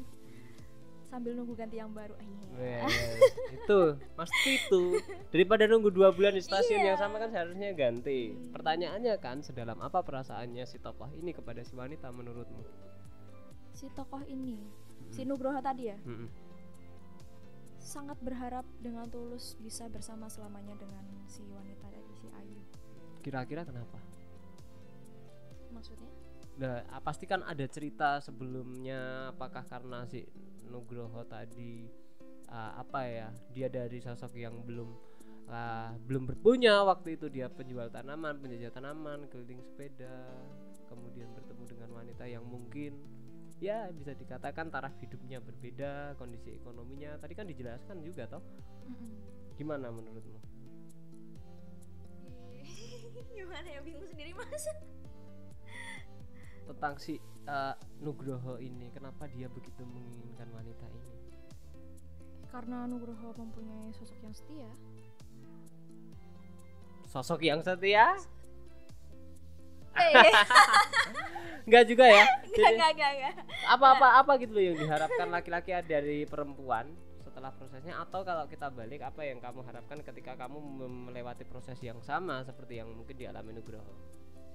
sambil 1.08 1.32
nunggu 1.32 1.56
ganti 1.56 1.76
yang 1.76 1.90
baru 1.90 2.12
Ya, 2.18 2.28
Iya. 2.58 2.80
ya, 2.84 3.10
itu 3.54 3.78
pasti 4.12 4.50
itu 4.56 4.82
daripada 5.28 5.64
nunggu 5.64 5.88
dua 5.88 6.10
bulan 6.10 6.32
di 6.32 6.42
stasiun 6.42 6.78
Iya. 6.78 6.88
yang 6.92 6.98
sama 6.98 7.16
kan 7.16 7.30
seharusnya 7.30 7.70
ganti 7.72 8.30
Hmm. 8.30 8.52
pertanyaannya 8.52 9.14
kan 9.16 9.40
sedalam 9.40 9.78
apa 9.78 10.00
perasaannya 10.00 10.64
si 10.64 10.76
tokoh 10.76 11.08
ini 11.12 11.30
kepada 11.30 11.62
si 11.62 11.72
wanita 11.72 12.10
menurutmu 12.10 12.62
si 13.72 13.86
tokoh 13.90 14.20
ini 14.22 14.58
si 15.08 15.22
Nugroho 15.22 15.56
tadi 15.58 15.86
ya 15.86 15.96
Mm-mm. 16.02 16.28
sangat 17.78 18.18
berharap 18.20 18.66
dengan 18.78 19.06
tulus 19.06 19.56
bisa 19.56 19.86
bersama 19.86 20.26
selamanya 20.26 20.76
dengan 20.76 21.00
si 21.24 21.40
wanita 21.46 21.86
tadi 21.86 22.12
si 22.14 22.26
Ayu 22.34 22.60
Kira-kira 23.20 23.62
kenapa? 23.62 23.96
maksudnya 25.70 26.10
Nah, 26.58 26.82
ah, 26.90 26.98
pasti 26.98 27.22
kan 27.22 27.38
ada 27.40 27.62
cerita 27.64 28.18
sebelumnya 28.18 29.30
apakah 29.30 29.62
karena 29.62 30.02
si 30.02 30.26
Nugroho 30.68 31.24
tadi. 31.26 31.88
Ah, 32.48 32.80
apa 32.80 33.04
ya? 33.04 33.28
Dia 33.52 33.68
dari 33.68 34.00
sosok 34.00 34.36
yang 34.36 34.64
belum 34.64 34.88
ah, 35.52 35.92
belum 36.04 36.28
berpunya 36.28 36.80
waktu 36.84 37.20
itu. 37.20 37.28
Dia 37.28 37.48
penjual 37.52 37.88
tanaman 37.92 38.40
penjajah 38.40 38.72
tanaman 38.72 39.28
keliling 39.28 39.60
sepeda 39.64 40.28
kemudian 40.88 41.28
bertemu 41.36 41.64
dengan 41.68 41.90
wanita 42.00 42.24
yang 42.24 42.48
mungkin 42.48 42.96
ya 43.60 43.92
bisa 43.92 44.16
dikatakan 44.16 44.72
taraf 44.72 44.96
hidupnya 45.02 45.42
berbeda 45.42 46.16
kondisi 46.16 46.56
ekonominya. 46.56 47.18
Tadi 47.20 47.34
kan 47.36 47.44
dijelaskan 47.48 48.00
juga 48.00 48.30
toh. 48.30 48.44
Gimana 49.58 49.90
menurutmu? 49.90 50.38
Gimana 53.36 53.68
ya? 53.68 53.80
Bingung 53.82 54.06
sendiri 54.06 54.32
mas 54.32 54.64
tentang 56.68 57.00
si 57.00 57.16
ah, 57.48 57.72
Nugroho 58.04 58.60
ini. 58.60 58.92
Kenapa 58.92 59.24
dia 59.32 59.48
begitu 59.48 59.80
menginginkan 59.88 60.48
wanita 60.52 60.84
ini? 60.92 61.16
Karena 62.52 62.84
Nugroho 62.84 63.32
mempunyai 63.36 63.92
sosok 63.96 64.20
yang 64.20 64.34
setia. 64.36 64.70
Sosok 67.08 67.40
yang 67.40 67.60
setia? 67.64 68.16
Eh. 69.96 70.32
Enggak 71.68 71.84
juga 71.84 72.08
ya. 72.08 72.24
enggak 72.48 72.70
enggak 72.72 72.90
enggak 72.96 73.10
enggak 73.12 73.34
apa-apa 73.68 74.24
apa 74.24 74.32
gitu 74.40 74.56
loh 74.56 74.64
yang 74.72 74.76
diharapkan 74.80 75.28
laki-laki 75.28 75.76
dari 75.84 76.24
perempuan 76.24 76.88
setelah 77.20 77.52
prosesnya? 77.52 78.00
Atau 78.00 78.24
kalau 78.24 78.48
kita 78.48 78.72
balik 78.72 79.04
apa 79.04 79.28
yang 79.28 79.36
kamu 79.36 79.60
harapkan 79.68 80.00
ketika 80.00 80.32
kamu 80.40 80.64
melewati 81.12 81.44
proses 81.44 81.76
yang 81.84 82.00
sama 82.00 82.40
seperti 82.40 82.80
yang 82.80 82.88
mungkin 82.88 83.20
dialami 83.20 83.52
Nugroho 83.52 83.92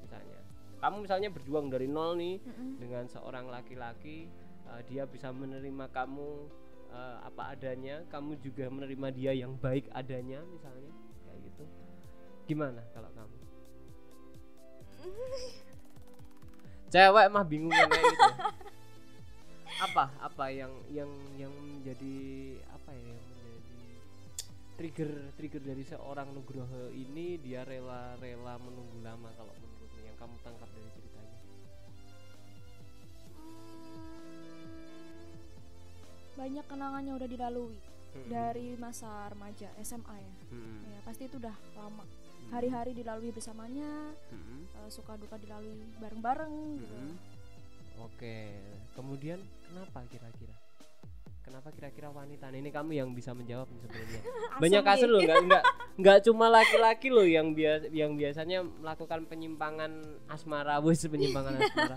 misalnya 0.03 0.42
kamu 0.83 1.07
misalnya 1.07 1.31
berjuang 1.31 1.71
dari 1.71 1.87
nol 1.87 2.19
nih 2.19 2.43
Mm-mm. 2.43 2.75
dengan 2.75 3.07
seorang 3.07 3.47
laki-laki 3.47 4.27
uh, 4.67 4.83
dia 4.83 5.07
bisa 5.07 5.31
menerima 5.31 5.87
kamu 5.95 6.51
uh, 6.91 7.17
apa 7.23 7.55
adanya 7.55 8.03
kamu 8.11 8.35
juga 8.43 8.67
menerima 8.67 9.07
dia 9.15 9.31
yang 9.31 9.55
baik 9.55 9.87
adanya 9.95 10.43
misalnya 10.51 10.91
kayak 11.23 11.39
gitu. 11.47 11.63
Gimana 12.51 12.83
kalau 12.91 13.09
kamu? 13.15 13.37
Cewek 16.93 17.27
mah 17.33 17.45
bingung 17.47 17.73
kan 17.73 17.89
kayak 17.89 18.05
gitu. 18.11 18.31
Apa 19.81 20.05
apa 20.21 20.45
yang 20.53 20.71
yang 20.93 21.09
yang 21.39 21.49
menjadi 21.49 22.15
apa 22.69 22.93
ya 22.93 23.03
yang 23.09 23.23
menjadi 23.25 23.81
trigger 24.77 25.11
trigger 25.33 25.61
dari 25.65 25.83
seorang 25.83 26.29
Nugroho 26.31 26.93
ini 26.93 27.41
dia 27.41 27.65
rela 27.65 28.13
rela 28.21 28.61
menunggu 28.61 29.01
lama 29.01 29.33
kalau 29.33 29.53
menurutmu 29.57 30.01
yang 30.05 30.17
kamu 30.21 30.35
tangkap 30.45 30.69
banyak 36.53 36.69
kenangan 36.69 37.01
yang 37.01 37.17
udah 37.17 37.25
dilalui 37.33 37.81
Mm-mm. 38.13 38.29
dari 38.29 38.77
masa 38.77 39.09
remaja 39.25 39.73
SMA 39.81 40.21
ya 40.21 40.33
Mm-mm. 40.53 40.85
ya 40.85 40.99
pasti 41.01 41.25
itu 41.25 41.41
udah 41.41 41.57
lama 41.73 42.05
Mm-mm. 42.05 42.53
hari-hari 42.53 42.93
dilalui 42.93 43.33
bersamanya 43.33 44.13
Mm-mm. 44.29 44.69
eh, 44.69 44.89
suka 44.93 45.17
duka 45.17 45.41
dilalui 45.41 45.81
bareng-bareng 45.97 46.53
gitu 46.77 46.93
Mm-mm. 46.93 47.17
Oke, 48.05 48.53
kemudian 48.97 49.41
kenapa 49.69 50.05
kira-kira? 50.09 50.57
Kenapa 51.45 51.69
kira-kira 51.73 52.09
wanita? 52.09 52.49
Nah, 52.49 52.57
ini 52.57 52.73
kamu 52.73 52.97
yang 52.97 53.09
bisa 53.13 53.37
menjawab 53.37 53.69
sebenarnya. 53.69 54.21
Banyak 54.65 54.81
kasus 54.81 55.09
loh, 55.09 55.21
nggak 55.21 55.39
nggak 55.45 55.63
nggak 56.01 56.17
cuma 56.25 56.49
laki-laki 56.49 57.13
loh 57.13 57.21
yang 57.21 57.53
biasa 57.53 57.93
yang 57.93 58.17
biasanya 58.17 58.65
melakukan 58.65 59.29
penyimpangan 59.29 59.93
asmara, 60.25 60.81
wes 60.85 61.05
penyimpangan 61.05 61.53
asmara. 61.53 61.95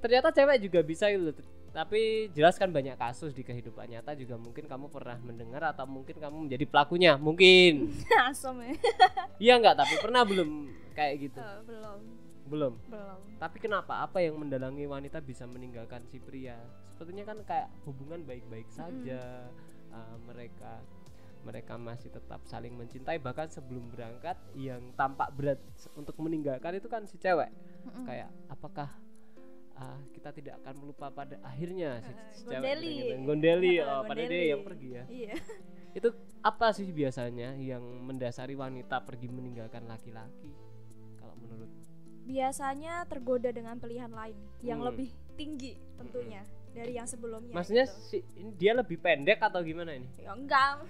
Ternyata 0.00 0.32
cewek 0.32 0.64
juga 0.64 0.80
bisa 0.80 1.12
itu. 1.12 1.44
Tapi 1.76 2.32
jelaskan 2.32 2.72
banyak 2.72 2.96
kasus 2.96 3.36
di 3.36 3.44
kehidupan 3.44 3.92
nyata 3.92 4.16
juga 4.16 4.40
mungkin 4.40 4.64
kamu 4.64 4.88
pernah 4.88 5.20
mendengar 5.20 5.60
atau 5.76 5.84
mungkin 5.84 6.16
kamu 6.16 6.48
menjadi 6.48 6.64
pelakunya, 6.64 7.20
mungkin. 7.20 7.92
asem 8.32 8.56
ya 8.64 8.72
Iya 9.44 9.54
nggak? 9.60 9.76
Tapi 9.84 9.94
pernah 10.00 10.24
belum 10.24 10.72
kayak 10.96 11.14
gitu? 11.20 11.36
Eh, 11.36 11.60
belum 11.68 12.00
Belum. 12.48 12.74
belum 12.88 13.18
Tapi 13.36 13.56
kenapa? 13.60 14.00
Apa 14.08 14.24
yang 14.24 14.40
mendalangi 14.40 14.88
wanita 14.88 15.20
bisa 15.20 15.44
meninggalkan 15.44 16.00
si 16.08 16.16
pria? 16.16 16.56
Sepertinya 16.88 17.28
kan 17.28 17.44
kayak 17.44 17.68
hubungan 17.84 18.24
baik-baik 18.24 18.72
saja. 18.72 19.44
Uh, 19.92 20.16
mereka 20.24 20.80
mereka 21.44 21.76
masih 21.76 22.08
tetap 22.08 22.40
saling 22.48 22.72
mencintai 22.72 23.20
bahkan 23.20 23.52
sebelum 23.52 23.86
berangkat 23.92 24.34
yang 24.56 24.80
tampak 24.96 25.28
berat 25.36 25.60
untuk 25.92 26.16
meninggalkan 26.24 26.72
itu 26.80 26.88
kan 26.88 27.04
si 27.04 27.20
cewek. 27.20 27.52
Kayak 28.08 28.32
apakah 28.48 28.88
uh, 29.76 30.00
kita 30.10 30.30
tidak 30.30 30.54
akan 30.58 30.74
melupa 30.78 31.06
pada 31.08 31.36
akhirnya 31.40 32.00
si, 32.00 32.12
si 32.32 32.42
cewek 32.44 32.56
Gondeli. 32.56 32.94
gitu. 32.98 33.14
Gondeli, 33.22 33.72
Ah, 33.78 33.86
oh, 33.94 34.02
pada 34.02 34.18
dia 34.18 34.26
gondeli. 34.26 34.48
yang 34.48 34.62
pergi 34.62 34.88
ya. 34.90 35.04
iya 35.06 35.34
Itu 35.92 36.08
apa 36.40 36.66
sih 36.70 36.88
biasanya 36.90 37.56
yang 37.56 37.80
mendasari 37.80 38.52
wanita 38.52 39.00
pergi 39.00 39.26
meninggalkan 39.26 39.84
laki-laki? 39.84 40.52
Kalau 41.16 41.34
menurut 41.36 41.70
biasanya 42.22 43.06
tergoda 43.06 43.48
dengan 43.48 43.76
pilihan 43.76 44.10
lain 44.10 44.34
yang 44.60 44.80
Hmm. 44.80 44.88
lebih 44.90 45.08
tinggi 45.32 45.72
tentunya 45.94 46.42
dari 46.70 46.92
yang 46.92 47.06
sebelumnya 47.06 47.54
Maksudnya 47.54 47.86
gitu. 47.86 48.02
si, 48.02 48.18
dia 48.54 48.72
lebih 48.72 48.98
pendek 48.98 49.38
atau 49.38 49.62
gimana 49.62 49.94
ini? 49.94 50.08
ya 50.18 50.32
enggak 50.32 50.82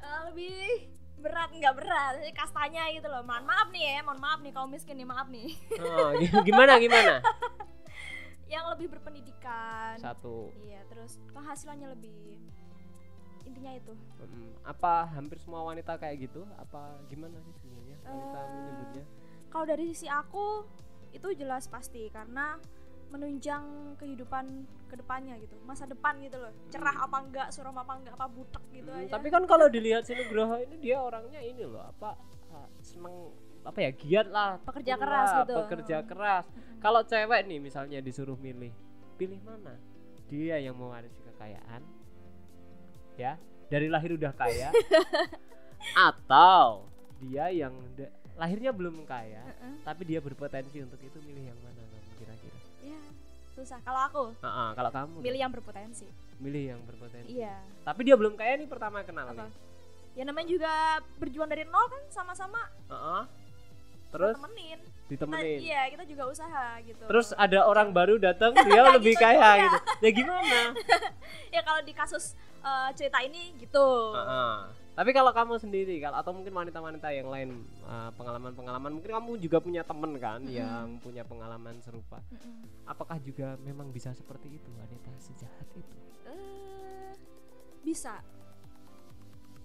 Eh, 0.00 0.20
lebih 0.26 0.88
berat 1.20 1.50
enggak 1.50 1.74
berat 1.74 2.12
Jadi 2.18 2.32
kastanya 2.32 2.82
gitu 2.88 3.06
loh 3.06 3.20
mohon 3.20 3.44
maaf 3.44 3.68
nih 3.68 3.82
ya 3.86 4.02
mohon 4.02 4.18
maaf 4.18 4.38
nih 4.38 4.50
kaum 4.50 4.66
miskin 4.66 4.96
nih 4.96 5.04
maaf 5.04 5.28
nih 5.28 5.52
Oh, 5.78 6.10
gi- 6.14 6.44
gimana 6.44 6.76
gimana? 6.76 7.14
yang 8.52 8.66
lebih 8.66 8.90
berpendidikan 8.90 9.94
Satu. 9.96 10.50
iya 10.58 10.82
terus 10.86 11.22
penghasilannya 11.30 11.88
lebih 11.90 12.40
intinya 13.42 13.72
itu 13.72 13.94
Mm, 14.20 14.52
apa 14.62 15.08
hampir 15.08 15.38
semua 15.38 15.64
wanita 15.64 15.96
kayak 15.96 16.22
gitu? 16.22 16.44
Apa 16.56 17.00
gimana 17.06 17.40
sih 17.40 17.54
sebenarnya 17.56 17.96
wanita 18.04 18.38
Eh, 18.38 18.46
menyebutnya? 18.52 19.04
kalau 19.48 19.64
dari 19.64 19.84
sisi 19.86 20.06
aku 20.06 20.68
itu 21.10 21.28
jelas 21.34 21.66
pasti 21.66 22.06
karena 22.08 22.60
menunjang 23.10 23.62
kehidupan 23.96 24.44
ke 24.86 24.94
depannya 24.94 25.34
gitu 25.38 25.58
masa 25.62 25.84
depan 25.84 26.14
gitu 26.18 26.38
loh 26.38 26.50
cerah 26.68 26.94
apa 27.00 27.16
enggak 27.20 27.48
suram 27.50 27.74
apa 27.74 27.92
enggak 27.96 28.14
apa 28.14 28.26
butek 28.26 28.62
gitu 28.70 28.86
Hmm, 28.86 29.02
aja 29.02 29.12
tapi 29.12 29.28
kan 29.28 29.42
kalau 29.44 29.66
dilihat 29.66 30.02
si 30.02 30.14
Nugroho 30.14 30.56
ini 30.58 30.78
dia 30.78 30.98
orangnya 30.98 31.38
ini 31.38 31.62
loh 31.62 31.82
apa 31.84 32.14
seneng 32.80 33.30
apa 33.60 33.78
ya 33.78 33.90
giat 33.92 34.26
lah 34.26 34.56
Pekerja 34.62 34.94
tekun 34.94 35.04
keras 35.04 35.30
gitu. 35.36 35.54
pekerja 35.58 35.96
Mm. 35.98 36.06
keras 36.06 36.44
Mm-mm. 36.48 36.78
kalau 36.78 37.00
cewek 37.02 37.40
nih 37.44 37.58
misalnya 37.58 37.98
disuruh 38.00 38.34
milih 38.34 38.72
pilih 39.14 39.36
mana 39.42 39.76
dia 40.26 40.56
yang 40.56 40.72
mewarisi 40.72 41.20
kekayaan 41.20 41.82
ya 43.14 43.36
dari 43.68 43.86
lahir 43.86 44.16
udah 44.16 44.32
kaya 44.32 44.72
atau 46.10 46.88
dia 47.18 47.52
yang 47.52 47.74
lahirnya 48.34 48.72
belum 48.72 49.04
kaya 49.04 49.44
Heeh. 49.44 49.84
tapi 49.84 50.08
dia 50.08 50.18
berpotensi 50.18 50.80
untuk 50.80 50.96
itu 50.98 51.20
milih 51.20 51.52
yang 51.52 51.60
mana 51.60 51.69
susah. 53.60 53.78
Kalau 53.80 54.00
aku 54.02 54.24
Ah, 54.40 54.48
ah, 54.48 54.70
kalau 54.72 54.90
kamu 54.90 55.14
milih 55.20 55.40
yang 55.40 55.52
berpotensi. 55.52 56.08
Milih 56.36 56.62
yang 56.68 56.80
berpotensi. 56.82 57.30
Iya. 57.34 57.60
Tapi 57.82 58.00
dia 58.02 58.14
belum 58.14 58.34
kaya 58.34 58.56
nih 58.56 58.66
pertama 58.66 59.00
kenal 59.02 59.28
Apa? 59.28 59.44
nih. 59.44 59.52
Ya 60.12 60.24
namanya 60.24 60.48
juga 60.48 60.72
berjuang 61.16 61.46
dari 61.46 61.62
nol 61.64 61.86
kan 61.86 62.02
sama-sama 62.08 62.58
Ah, 62.86 62.94
ah. 62.94 63.24
terus? 64.10 64.34
temenin 64.34 64.80
kita, 65.06 65.22
ditemenin. 65.22 65.58
iya 65.60 65.82
kita 65.86 66.02
juga 66.04 66.24
usaha 66.26 66.66
gitu. 66.80 67.04
Terus 67.04 67.30
ada 67.36 67.62
orang 67.62 67.90
baru 67.90 68.16
datang 68.16 68.50
dia 68.66 68.82
lebih 68.90 69.12
gitu 69.12 69.20
kaya 69.20 69.38
juga. 69.38 69.60
gitu. 69.60 69.78
Ya 70.00 70.10
gimana? 70.12 70.58
Ya 71.54 71.60
kalau 71.60 71.80
di 71.80 71.90
kasus 71.90 72.34
eh, 72.60 72.88
cerita 72.94 73.18
ini 73.20 73.54
gitu. 73.56 73.88
Ah, 74.12 74.22
ah. 74.22 74.56
Tapi 75.00 75.16
kalau 75.16 75.32
kamu 75.32 75.56
sendiri 75.56 75.96
kalau 75.96 76.20
atau 76.20 76.36
mungkin 76.36 76.52
wanita-wanita 76.52 77.08
yang 77.08 77.32
lain 77.32 77.64
ah, 77.88 78.12
pengalaman-pengalaman 78.20 79.00
mungkin 79.00 79.16
kamu 79.16 79.40
juga 79.40 79.56
punya 79.56 79.80
temen 79.80 80.12
kan 80.20 80.44
Mm-mm. 80.44 80.52
yang 80.52 81.00
punya 81.00 81.24
pengalaman 81.24 81.80
serupa. 81.80 82.20
Mm-mm. 82.28 82.84
apakah 82.84 83.16
juga 83.24 83.56
memang 83.64 83.88
bisa 83.96 84.12
seperti 84.12 84.60
itu 84.60 84.68
wanita 84.76 85.08
sejahat 85.16 85.64
itu? 85.72 85.96
Eh, 86.28 87.16
bisa. 87.80 88.20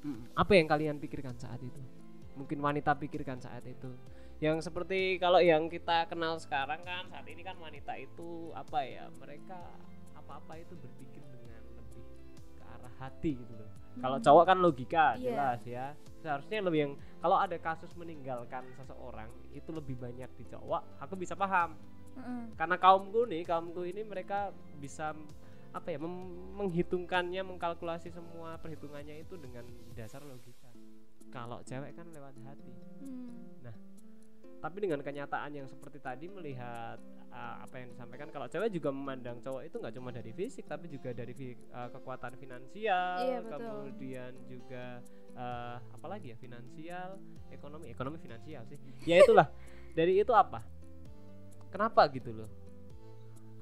Mm, 0.07 0.23
apa 0.39 0.51
yang 0.55 0.67
kalian 0.71 0.95
pikirkan 1.03 1.35
saat 1.35 1.59
itu? 1.59 1.83
Mungkin 2.39 2.63
wanita 2.63 2.95
pikirkan 2.95 3.43
saat 3.43 3.67
itu. 3.67 3.91
Yang 4.39 4.71
seperti 4.71 5.19
kalau 5.19 5.43
yang 5.43 5.67
kita 5.67 6.07
kenal 6.07 6.39
sekarang 6.39 6.79
kan 6.87 7.11
saat 7.11 7.27
ini 7.27 7.43
kan 7.43 7.59
wanita 7.59 7.91
itu 7.99 8.55
apa 8.55 8.87
ya 8.87 9.11
mereka 9.19 9.59
apa-apa 10.15 10.63
itu 10.63 10.79
berpikir 10.79 11.27
dengan 11.27 11.59
lebih 11.75 12.07
ke 12.55 12.63
arah 12.63 12.95
hati 13.03 13.35
gitu 13.35 13.51
loh 13.51 13.84
kalau 13.97 14.17
cowok 14.19 14.43
kan 14.45 14.57
logika 14.59 15.05
Iya. 15.15 15.23
jelas 15.23 15.61
ya 15.63 15.85
seharusnya 16.19 16.59
lebih 16.61 16.79
yang 16.79 16.93
kalau 17.19 17.37
ada 17.37 17.57
kasus 17.57 17.93
meninggalkan 17.93 18.65
seseorang 18.73 19.29
itu 19.51 19.69
lebih 19.69 19.95
banyak 19.95 20.29
di 20.35 20.45
cowok 20.45 20.99
aku 20.99 21.13
bisa 21.15 21.33
paham 21.33 21.77
Mm-mm. 22.15 22.55
karena 22.55 22.75
kaumku 22.75 23.27
nih 23.27 23.43
kaumku 23.43 23.83
ini 23.83 24.01
mereka 24.01 24.49
bisa 24.77 25.11
apa 25.69 25.91
ya 25.91 25.99
menghitungkannya 25.99 27.43
mengkalkulasi 27.43 28.07
semua 28.07 28.55
perhitungannya 28.57 29.19
itu 29.19 29.35
dengan 29.35 29.67
dasar 29.91 30.23
logika 30.23 30.71
kalau 31.29 31.59
cewek 31.61 31.91
kan 31.93 32.07
lewat 32.09 32.31
hati 32.41 32.71
Hmm. 32.95 33.59
Tapi 34.65 34.81
dengan 34.81 34.97
kenyataan 35.05 35.53
yang 35.53 35.69
seperti 35.69 36.01
tadi 36.01 36.25
melihat 36.25 36.97
uh, 37.29 37.61
apa 37.61 37.85
yang 37.85 37.93
disampaikan 37.93 38.33
kalau 38.33 38.49
cewek 38.49 38.73
juga 38.73 38.89
memandang 38.89 39.37
cowok 39.37 39.61
itu 39.61 39.77
nggak 39.77 39.93
cuma 39.93 40.09
dari 40.09 40.33
fisik 40.33 40.65
tapi 40.65 40.89
juga 40.89 41.13
dari 41.13 41.53
uh, 41.69 41.93
kekuatan 41.93 42.33
finansial 42.41 43.21
Iya, 43.21 43.39
betul. 43.45 43.61
kemudian 43.61 44.33
juga 44.49 45.05
uh, 45.37 45.77
apalagi 45.93 46.33
ya 46.33 46.37
finansial 46.41 47.21
ekonomi 47.53 47.93
ekonomi 47.93 48.17
finansial 48.17 48.65
sih. 48.65 48.81
Ya 49.05 49.21
itulah. 49.21 49.53
Dari 49.97 50.19
itu 50.19 50.33
apa? 50.35 50.59
Kenapa 51.71 52.03
gitu 52.11 52.35
loh? 52.35 52.49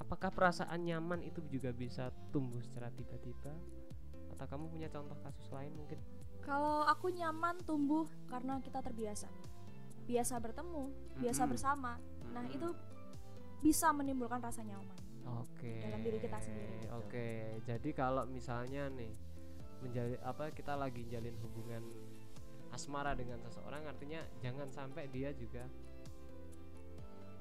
Apakah 0.02 0.34
perasaan 0.34 0.82
nyaman 0.82 1.22
itu 1.22 1.38
juga 1.46 1.70
bisa 1.70 2.10
tumbuh 2.34 2.58
secara 2.58 2.90
tiba-tiba? 2.90 3.54
Atau 4.34 4.46
kamu 4.50 4.64
punya 4.66 4.88
contoh 4.90 5.14
kasus 5.22 5.46
lain 5.54 5.70
mungkin? 5.78 6.02
Kalau 6.42 6.82
aku 6.90 7.14
nyaman 7.14 7.62
tumbuh 7.62 8.10
karena 8.26 8.58
kita 8.58 8.82
terbiasa. 8.82 9.30
Biasa 10.04 10.34
bertemu, 10.40 10.84
biasa 11.18 11.42
Mm-mm. 11.44 11.52
bersama. 11.52 11.92
Nah, 12.32 12.44
Mm-mm. 12.44 12.56
itu 12.56 12.68
bisa 13.64 13.88
menimbulkan 13.96 14.40
rasa 14.44 14.60
nyaman. 14.60 14.92
Oke. 15.24 15.80
dalam 15.80 16.04
diri 16.04 16.20
kita 16.20 16.36
sendiri 16.36 16.84
gitu. 16.84 16.92
Oke, 17.00 17.56
jadi 17.64 17.90
kalau 17.96 18.28
misalnya 18.28 18.92
nih 18.92 19.08
menjadi 19.80 20.20
apa 20.20 20.52
kita 20.52 20.76
lagi 20.76 21.00
jalin 21.08 21.32
hubungan 21.40 21.80
asmara 22.76 23.16
dengan 23.16 23.40
seseorang 23.40 23.88
artinya 23.88 24.20
jangan 24.44 24.68
sampai 24.68 25.08
dia 25.08 25.32
juga. 25.32 25.64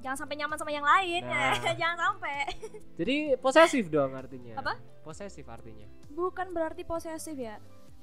Jangan 0.04 0.18
sampai 0.20 0.36
nyaman 0.36 0.58
sama 0.60 0.72
yang 0.76 0.84
lain. 0.84 1.24
Nah. 1.24 1.56
Jangan 1.80 1.98
sampai. 2.12 2.44
Jadi 3.00 3.40
posesif 3.40 3.88
dong 3.88 4.12
artinya. 4.12 4.60
Apa? 4.60 4.76
Posesif 5.00 5.48
artinya. 5.48 5.88
Bukan 6.12 6.52
berarti 6.52 6.84
posesif 6.84 7.40
ya. 7.40 7.56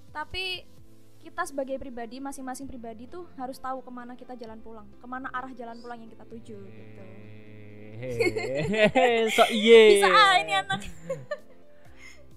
Tapi 0.08 0.64
kita 1.20 1.42
sebagai 1.44 1.76
pribadi, 1.76 2.16
masing-masing 2.16 2.64
pribadi 2.64 3.04
tuh 3.04 3.28
harus 3.36 3.60
tahu 3.60 3.84
ke 3.84 3.90
mana 3.92 4.16
kita 4.16 4.32
jalan 4.40 4.56
pulang, 4.64 4.88
ke 4.88 5.06
mana 5.06 5.28
arah 5.30 5.52
jalan 5.52 5.76
pulang 5.78 6.00
yang 6.00 6.10
kita 6.10 6.24
tuju. 6.24 6.56
Gitu. 6.56 7.02
So 9.36 9.44
iye. 9.52 10.00
Bisa 10.00 10.08
ah 10.08 10.40
ini 10.40 10.56
anak. 10.56 10.80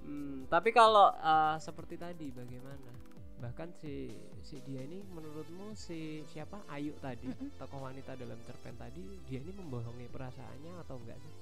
Hmm, 0.04 0.44
tapi 0.52 0.76
kalau 0.76 1.16
uh, 1.16 1.56
seperti 1.56 1.96
tadi 1.96 2.28
bagaimana? 2.36 2.92
Bahkan 3.40 3.72
si 3.80 4.12
si 4.44 4.60
dia 4.68 4.84
ini 4.84 5.00
menurutmu 5.08 5.72
si 5.76 6.24
siapa 6.32 6.60
Ayu 6.68 6.96
tadi 7.00 7.32
Mm-mm. 7.32 7.56
tokoh 7.60 7.80
wanita 7.80 8.16
dalam 8.20 8.36
cerpen 8.44 8.76
tadi 8.76 9.04
dia 9.28 9.40
ini 9.40 9.52
membohongi 9.56 10.08
perasaannya 10.12 10.84
atau 10.84 11.00
enggak 11.00 11.16
sih? 11.24 11.34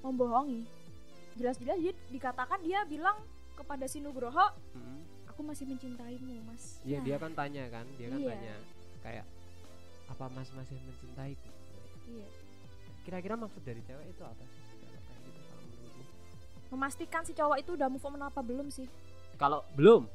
Membohongi. 0.00 0.64
Jelas-jelas 1.36 1.76
dia 1.76 1.92
dikatakan 2.08 2.60
dia 2.64 2.84
bilang 2.88 3.16
kepada 3.52 3.84
si 3.84 4.00
Nugroho, 4.00 4.48
Mm-mm. 4.76 5.21
Aku 5.42 5.50
masih 5.50 5.66
mencintaimu, 5.66 6.38
Mas. 6.46 6.78
Iya 6.86 7.02
Nah, 7.02 7.04
dia 7.04 7.16
kan 7.18 7.32
tanya 7.34 7.64
kan, 7.66 7.82
dia 7.98 8.06
kan 8.06 8.18
Iya. 8.22 8.30
tanya 8.30 8.54
kayak 9.02 9.26
apa 10.06 10.24
Mas 10.30 10.48
masih 10.54 10.78
mencintaiku? 10.78 11.50
Iya. 12.06 12.26
Kira-kira 13.02 13.34
maksud 13.34 13.58
dari 13.66 13.82
cewek 13.82 14.06
itu 14.06 14.22
apa 14.22 14.38
sih? 14.38 14.62
Kalau 14.62 15.02
kayak 15.02 15.18
gitu 15.26 15.40
kalau 15.42 15.62
menurutmu? 15.66 16.04
Memastikan 16.70 17.22
si 17.26 17.32
cowok 17.34 17.58
itu 17.58 17.70
udah 17.74 17.88
move 17.90 18.06
on 18.06 18.22
apa 18.22 18.38
belum 18.38 18.70
sih? 18.70 18.86
Kalau 19.34 19.66
belum, 19.74 20.06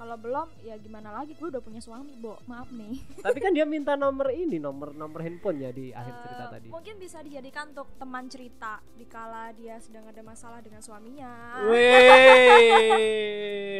Kalau 0.00 0.16
belum, 0.16 0.48
ya 0.64 0.80
gimana 0.80 1.12
lagi? 1.12 1.36
Gue 1.36 1.52
udah 1.52 1.60
punya 1.60 1.76
suami, 1.76 2.16
Bo. 2.16 2.40
Maaf 2.48 2.72
nih. 2.72 3.04
tapi 3.28 3.36
kan 3.36 3.52
dia 3.52 3.68
minta 3.68 4.00
nomor 4.00 4.32
ini, 4.32 4.56
nomor 4.56 4.96
nomor 4.96 5.20
handphonenya 5.20 5.76
di 5.76 5.92
akhir 5.92 6.24
cerita 6.24 6.44
Eh, 6.48 6.50
tadi. 6.56 6.68
Mungkin 6.72 6.96
bisa 6.96 7.20
dijadikan 7.20 7.68
untuk 7.76 7.84
teman 8.00 8.24
cerita 8.32 8.80
dikala 8.96 9.52
dia 9.52 9.76
sedang 9.76 10.08
ada 10.08 10.24
masalah 10.24 10.64
dengan 10.64 10.80
suaminya. 10.80 11.60
Wih, 11.68 12.80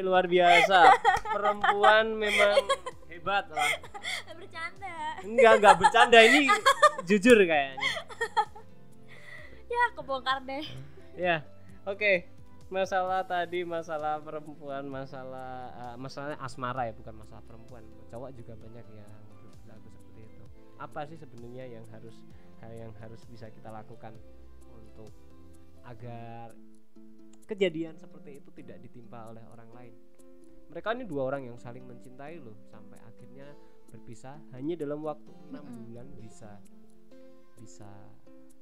luar 0.07 0.29
biasa. 0.29 0.93
Perempuan 1.25 2.13
memang 2.13 2.69
hebat 3.09 3.49
lah. 3.49 3.65
Bercanda. 4.37 4.97
Enggak, 5.25 5.53
enggak 5.57 5.75
bercanda 5.81 6.21
ini 6.21 6.53
jujur 7.09 7.41
kayaknya. 7.49 7.81
Ya, 9.73 9.85
kebongkar 9.97 10.45
deh. 10.45 10.65
Ya, 11.17 11.49
oke. 11.89 12.40
Masalah 12.71 13.27
tadi 13.27 13.67
masalah 13.67 14.23
perempuan, 14.23 14.87
masalah 14.87 15.75
uh, 15.75 15.97
masalahnya 15.99 16.39
asmara 16.39 16.87
ya, 16.87 16.95
bukan 16.95 17.19
masalah 17.19 17.43
perempuan. 17.43 17.83
Cowok 18.07 18.31
juga 18.39 18.55
banyak 18.55 18.87
yang 18.95 19.11
berlaku 19.67 19.91
seperti 19.91 20.21
itu. 20.23 20.45
Apa 20.79 21.03
sih 21.11 21.19
sebenarnya 21.19 21.67
yang 21.67 21.83
harus 21.91 22.15
yang 22.63 22.95
harus 23.03 23.27
bisa 23.27 23.51
kita 23.51 23.75
lakukan 23.75 24.15
untuk 24.71 25.11
agar 25.83 26.55
kejadian 27.51 27.99
seperti 27.99 28.39
itu 28.39 28.55
tidak 28.55 28.79
ditimpa 28.87 29.35
oleh 29.35 29.43
orang 29.51 29.71
lain? 29.75 29.95
Mereka 30.71 30.95
ini 30.95 31.11
dua 31.11 31.27
orang 31.27 31.51
yang 31.51 31.59
saling 31.59 31.83
mencintai 31.83 32.39
loh 32.39 32.55
sampai 32.71 33.03
akhirnya 33.03 33.51
berpisah 33.91 34.39
hanya 34.55 34.79
dalam 34.79 35.03
waktu 35.03 35.27
enam 35.51 35.67
bulan 35.83 36.07
bisa 36.15 36.63
bisa 37.59 37.91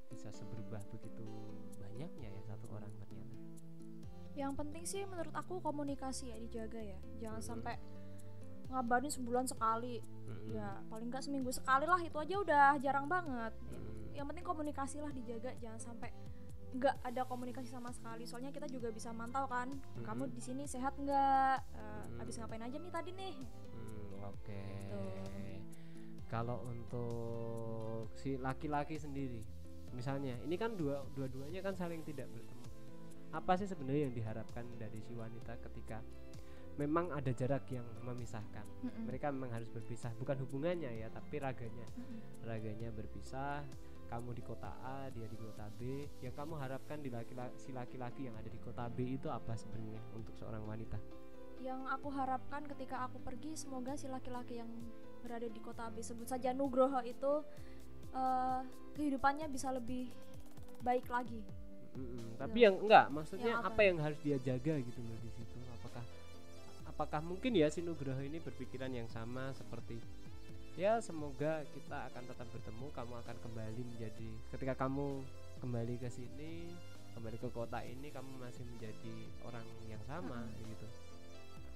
bisa 0.08 0.32
seberubah 0.32 0.80
begitu 0.88 1.28
banyaknya 1.76 2.32
ya 2.32 2.40
satu 2.48 2.72
orang. 2.72 2.88
Yang 4.38 4.52
penting 4.54 4.84
sih 4.86 5.02
menurut 5.02 5.34
aku 5.34 5.58
komunikasi 5.58 6.30
ya 6.30 6.38
dijaga 6.38 6.78
ya. 6.78 6.98
Jangan 7.18 7.42
Mhm. 7.42 7.48
sampai 7.50 7.74
ngabarin 8.70 9.10
sebulan 9.10 9.44
sekali. 9.44 9.98
Mm-mm. 9.98 10.54
Ya, 10.54 10.78
paling 10.86 11.10
nggak 11.10 11.26
seminggu 11.26 11.50
sekali 11.50 11.84
lah 11.84 11.98
itu 11.98 12.14
aja 12.14 12.34
udah 12.38 12.66
jarang 12.78 13.10
banget. 13.10 13.50
Mm. 13.66 14.14
Yang 14.14 14.26
penting 14.30 14.46
komunikasi 14.46 14.96
lah 15.00 15.10
dijaga, 15.10 15.50
jangan 15.58 15.80
sampai 15.82 16.10
nggak 16.68 17.00
ada 17.00 17.24
komunikasi 17.24 17.66
sama 17.66 17.90
sekali. 17.90 18.28
Soalnya 18.28 18.52
kita 18.52 18.68
juga 18.68 18.92
bisa 18.92 19.08
mantau 19.10 19.48
kan, 19.48 19.72
kamu 19.98 20.28
Mhm. 20.28 20.32
di 20.36 20.40
sini 20.40 20.62
sehat 20.64 20.94
nggak? 20.94 21.58
Eh, 21.74 22.04
Mhm. 22.06 22.16
Habis 22.20 22.34
ngapain 22.36 22.62
aja 22.62 22.76
nih 22.76 22.92
tadi 22.92 23.10
nih? 23.10 23.34
Hmm, 23.72 24.28
Oke. 24.28 24.62
Tuh. 24.86 25.16
Kalau 26.28 26.60
untuk 26.62 28.12
si 28.12 28.36
laki-laki 28.36 29.00
sendiri, 29.00 29.40
misalnya 29.90 30.36
ini 30.44 30.60
kan 30.60 30.76
dua 30.76 31.00
dua-duanya 31.16 31.64
kan 31.64 31.72
saling 31.72 32.04
tidak 32.04 32.28
bertemu. 32.28 32.57
Apa 33.28 33.60
sih 33.60 33.68
sebenarnya 33.68 34.08
yang 34.08 34.14
diharapkan 34.16 34.64
dari 34.80 35.04
si 35.04 35.12
wanita 35.12 35.60
ketika 35.68 36.00
memang 36.80 37.12
ada 37.12 37.28
jarak 37.34 37.68
yang 37.68 37.84
memisahkan? 38.06 38.64
Mm-mm. 38.86 39.04
Mereka 39.04 39.34
memang 39.34 39.52
harus 39.52 39.68
berpisah, 39.68 40.14
bukan 40.16 40.38
hubungannya 40.46 40.88
ya, 40.96 41.12
tapi 41.12 41.42
raganya. 41.42 41.84
Mm-mm. 41.98 42.46
Raganya 42.46 42.88
berpisah. 42.94 43.66
Kamu 44.08 44.32
di 44.32 44.40
kota 44.40 44.72
A, 44.80 45.12
dia 45.12 45.28
di 45.28 45.36
kota 45.36 45.68
B. 45.76 46.08
Yang 46.24 46.32
kamu 46.40 46.56
harapkan 46.56 46.96
di 47.04 47.12
laki 47.12 47.36
si 47.60 47.76
laki-laki 47.76 48.24
yang 48.24 48.32
ada 48.40 48.48
di 48.48 48.56
kota 48.56 48.88
B 48.88 49.04
itu 49.04 49.28
apa 49.28 49.52
sebenarnya 49.52 50.00
untuk 50.16 50.32
seorang 50.32 50.64
wanita? 50.64 50.96
Yang 51.60 51.84
aku 51.92 52.08
harapkan 52.16 52.64
ketika 52.64 53.04
aku 53.04 53.20
pergi, 53.20 53.52
semoga 53.52 54.00
si 54.00 54.08
laki-laki 54.08 54.64
yang 54.64 54.70
berada 55.20 55.44
di 55.44 55.60
kota 55.60 55.92
B 55.92 56.00
sebut 56.00 56.24
saja 56.24 56.56
Nugroho 56.56 57.04
itu 57.04 57.44
eh, 58.16 58.60
kehidupannya 58.96 59.52
bisa 59.52 59.76
lebih 59.76 60.08
baik 60.80 61.04
lagi. 61.12 61.44
Mm-mm, 61.98 62.38
Tapi 62.38 62.58
yang 62.62 62.76
enggak, 62.78 63.10
maksudnya 63.10 63.58
Yang 63.58 63.62
apa? 63.66 63.74
apa? 63.74 63.80
yang 63.82 63.98
harus 63.98 64.18
dia 64.22 64.38
jaga 64.38 64.74
gitu 64.78 65.00
loh 65.02 65.18
di 65.18 65.30
situ? 65.34 65.58
Apakah 65.82 66.04
apakah 66.86 67.20
mungkin 67.22 67.52
ya 67.58 67.66
si 67.70 67.82
Nugroho 67.82 68.22
ini 68.22 68.38
berpikiran 68.38 68.90
yang 68.94 69.10
sama 69.10 69.50
seperti 69.54 69.98
ya 70.78 71.02
semoga 71.02 71.66
kita 71.74 72.06
akan 72.06 72.22
tetap 72.30 72.46
bertemu, 72.54 72.86
kamu 72.94 73.14
akan 73.26 73.36
kembali 73.42 73.82
menjadi 73.82 74.30
ketika 74.54 74.86
kamu 74.86 75.26
kembali 75.58 75.94
ke 75.98 76.06
sini, 76.06 76.70
kembali 77.18 77.34
ke 77.34 77.50
kota 77.50 77.82
ini 77.82 78.14
kamu 78.14 78.38
masih 78.38 78.62
menjadi 78.62 79.14
orang 79.42 79.66
yang 79.90 79.98
sama 80.06 80.46
gitu. 80.54 80.86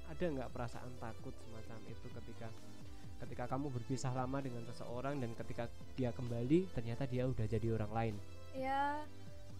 Ada 0.07 0.25
nggak 0.39 0.51
perasaan 0.55 0.95
takut 1.03 1.35
semacam 1.35 1.79
itu 1.91 2.07
ketika 2.14 2.49
ketika 3.27 3.45
kamu 3.51 3.75
berpisah 3.75 4.14
lama 4.14 4.39
dengan 4.39 4.62
seseorang 4.70 5.18
dan 5.18 5.35
ketika 5.35 5.66
dia 5.99 6.14
kembali 6.14 6.70
ternyata 6.70 7.03
dia 7.11 7.27
udah 7.27 7.47
jadi 7.51 7.75
orang 7.75 7.91
lain. 7.91 8.14
Ya 8.55 9.03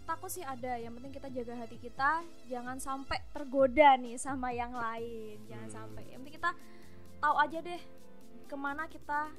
takut 0.03 0.31
sih 0.31 0.45
ada. 0.45 0.77
Yang 0.77 0.93
penting 0.99 1.13
kita 1.15 1.29
jaga 1.31 1.55
hati 1.59 1.77
kita, 1.79 2.11
jangan 2.47 2.77
sampai 2.79 3.19
tergoda 3.31 3.97
nih 3.97 4.19
sama 4.19 4.51
yang 4.53 4.73
lain. 4.73 5.41
Jangan 5.47 5.69
Hmm. 5.69 5.77
sampai. 5.79 6.03
Yang 6.11 6.19
penting 6.25 6.37
kita 6.39 6.51
tahu 7.19 7.35
aja 7.39 7.59
deh 7.63 7.81
ke 8.47 8.57
mana 8.59 8.85
kita 8.87 9.31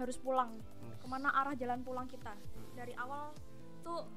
harus 0.00 0.16
pulang, 0.16 0.56
ke 0.96 1.06
mana 1.08 1.28
arah 1.32 1.52
jalan 1.54 1.80
pulang 1.84 2.08
kita. 2.08 2.32
Dari 2.72 2.96
awal 2.96 3.36
tuh 3.84 4.08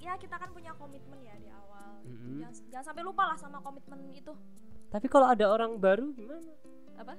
ya 0.00 0.20
kita 0.20 0.36
kan 0.36 0.52
punya 0.52 0.76
komitmen 0.76 1.16
ya 1.24 1.32
di 1.40 1.48
awal. 1.48 2.04
Mm-mm. 2.04 2.44
Jangan, 2.44 2.54
jangan 2.68 2.86
sampai 2.92 3.02
lupa 3.04 3.24
lah 3.32 3.36
sama 3.40 3.58
komitmen 3.64 4.12
itu. 4.12 4.32
Tapi 4.92 5.06
kalau 5.08 5.26
ada 5.26 5.48
orang 5.48 5.80
baru 5.80 6.12
gimana? 6.12 6.52
Apa? 7.00 7.16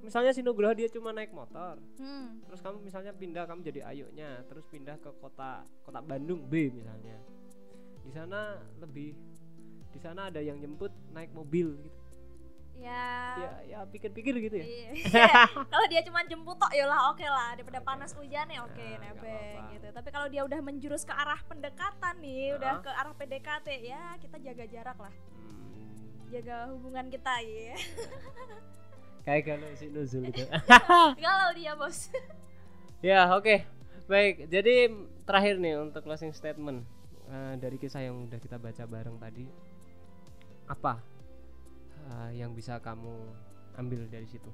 Misalnya 0.00 0.32
si 0.32 0.40
Nugroho 0.40 0.72
dia 0.72 0.88
cuma 0.88 1.10
naik 1.10 1.30
motor, 1.30 1.76
Hmm. 1.94 2.40
terus 2.42 2.58
kamu 2.58 2.80
misalnya 2.80 3.12
pindah 3.12 3.44
kamu 3.44 3.60
jadi 3.62 3.80
ayuknya, 3.86 4.42
terus 4.44 4.64
pindah 4.64 4.96
ke 4.96 5.12
kota 5.14 5.60
kota 5.82 6.00
Bandung 6.00 6.42
B 6.42 6.68
misalnya. 6.70 7.20
Di 8.00 8.10
sana 8.10 8.40
lebih 8.76 9.12
di 9.86 9.98
sana 9.98 10.26
ada 10.26 10.38
yang 10.38 10.56
jemput 10.56 10.88
naik 11.10 11.30
mobil 11.30 11.74
gitu. 11.78 11.98
ya 12.72 13.36
ya 13.36 13.50
ya 13.66 13.78
pikir-pikir 13.84 14.40
gitu 14.40 14.56
ya 14.56 14.64
Iya. 14.64 14.88
kalau 15.68 15.84
dia 15.84 16.00
cuma 16.00 16.24
jemput 16.24 16.56
tok 16.56 16.72
ya 16.72 16.88
lah 16.88 17.12
oke 17.12 17.20
lah 17.20 17.52
daripada 17.52 17.76
Oke. 17.76 17.84
panas 17.84 18.16
hujan 18.16 18.48
ya 18.48 18.64
oke 18.64 18.72
Nah, 18.72 18.96
nggak 18.96 19.04
nebeng 19.12 19.62
gitu 19.70 19.86
tapi 19.92 20.08
kalau 20.08 20.26
dia 20.26 20.40
udah 20.40 20.60
menjurus 20.64 21.04
ke 21.04 21.12
arah 21.12 21.36
pendekatan 21.44 22.14
nih 22.18 22.56
udah 22.56 22.72
Heeh. 22.72 22.80
ke 22.80 22.90
arah 22.90 23.12
PDKT 23.12 23.68
ya 23.84 24.16
kita 24.16 24.36
jaga 24.40 24.64
jarak 24.64 24.96
lah 24.98 25.12
Hmm, 25.12 25.92
jaga 26.32 26.56
hubungan 26.72 27.12
kita 27.12 27.34
ya 27.44 27.76
kayak 29.20 29.42
kalau 29.46 29.68
si 29.74 29.86
Nuzul 29.88 30.24
itu. 30.26 30.44
Kalau 31.24 31.48
dia 31.52 31.72
bos. 31.74 32.08
Ya 33.00 33.28
oke. 33.32 33.64
Baik 34.06 34.46
jadi 34.46 34.90
terakhir 35.22 35.56
nih 35.56 35.78
untuk 35.78 36.02
closing 36.02 36.32
statement 36.32 36.82
eh, 37.26 37.54
dari 37.56 37.76
kisah 37.76 38.02
yang 38.02 38.26
udah 38.26 38.36
kita 38.36 38.56
baca 38.56 38.84
bareng 38.84 39.16
tadi. 39.16 39.44
Apa 40.66 40.98
eh, 42.06 42.40
yang 42.40 42.52
bisa 42.52 42.76
kamu 42.78 43.12
ambil 43.76 44.04
dari 44.06 44.26
situ? 44.26 44.50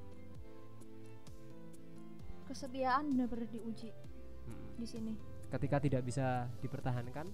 Kesetiaan 2.47 3.11
benar-benar 3.11 3.51
diuji 3.51 3.91
Hmm. 4.47 4.79
di 4.79 4.87
sini. 4.87 5.13
Ketika 5.51 5.83
tidak 5.83 6.07
bisa 6.07 6.47
dipertahankan? 6.63 7.27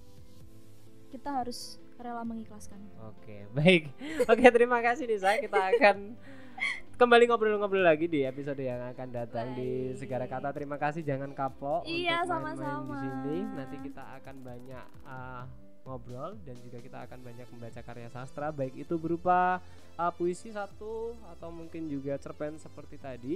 Kita 1.13 1.29
harus 1.29 1.77
rela 2.01 2.25
mengikhlaskan. 2.25 2.81
Oke, 3.05 3.45
baik. 3.53 3.93
Oke, 4.25 4.45
terima 4.49 4.81
kasih 4.81 5.05
Nisa. 5.05 5.37
Kita 5.37 5.69
akan 5.77 6.17
kembali 6.93 7.25
ngobrol-ngobrol 7.25 7.81
lagi 7.81 8.05
di 8.05 8.21
episode 8.21 8.61
yang 8.61 8.77
akan 8.93 9.09
datang 9.09 9.57
di 9.57 9.91
Baik. 9.91 9.97
Segara 9.97 10.25
Kata. 10.29 10.53
Terima 10.53 10.77
kasih, 10.77 11.01
jangan 11.01 11.33
kapok 11.33 11.89
Iya, 11.89 12.21
untuk 12.21 12.37
main-main 12.45 12.85
di 12.85 12.95
sini. 13.01 13.37
Nanti 13.57 13.75
kita 13.81 14.03
akan 14.21 14.35
banyak 14.45 14.85
uh, 15.09 15.43
ngobrol 15.83 16.37
dan 16.45 16.55
juga 16.61 16.77
kita 16.79 16.97
akan 17.09 17.19
banyak 17.25 17.47
membaca 17.49 17.81
karya 17.81 18.09
sastra, 18.13 18.53
baik 18.53 18.77
itu 18.77 18.95
berupa 18.95 19.59
uh, 19.97 20.11
puisi 20.13 20.53
satu 20.53 21.17
atau 21.33 21.49
mungkin 21.49 21.89
juga 21.89 22.15
cerpen 22.21 22.61
seperti 22.61 22.95
tadi. 23.01 23.35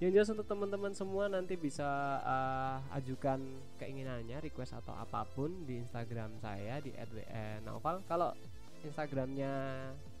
Yang 0.00 0.10
jelas 0.16 0.30
untuk 0.32 0.48
teman-teman 0.48 0.96
semua 0.96 1.28
nanti 1.28 1.60
bisa 1.60 1.84
uh, 2.24 2.80
ajukan 2.96 3.38
keinginannya, 3.78 4.40
request 4.40 4.72
atau 4.72 4.96
apa 4.96 5.28
pun 5.36 5.52
di 5.68 5.78
Instagram 5.78 6.40
saya 6.40 6.80
di 6.80 6.90
@wn_naufal. 6.96 8.00
Kalau 8.08 8.32
Instagramnya 8.80 9.52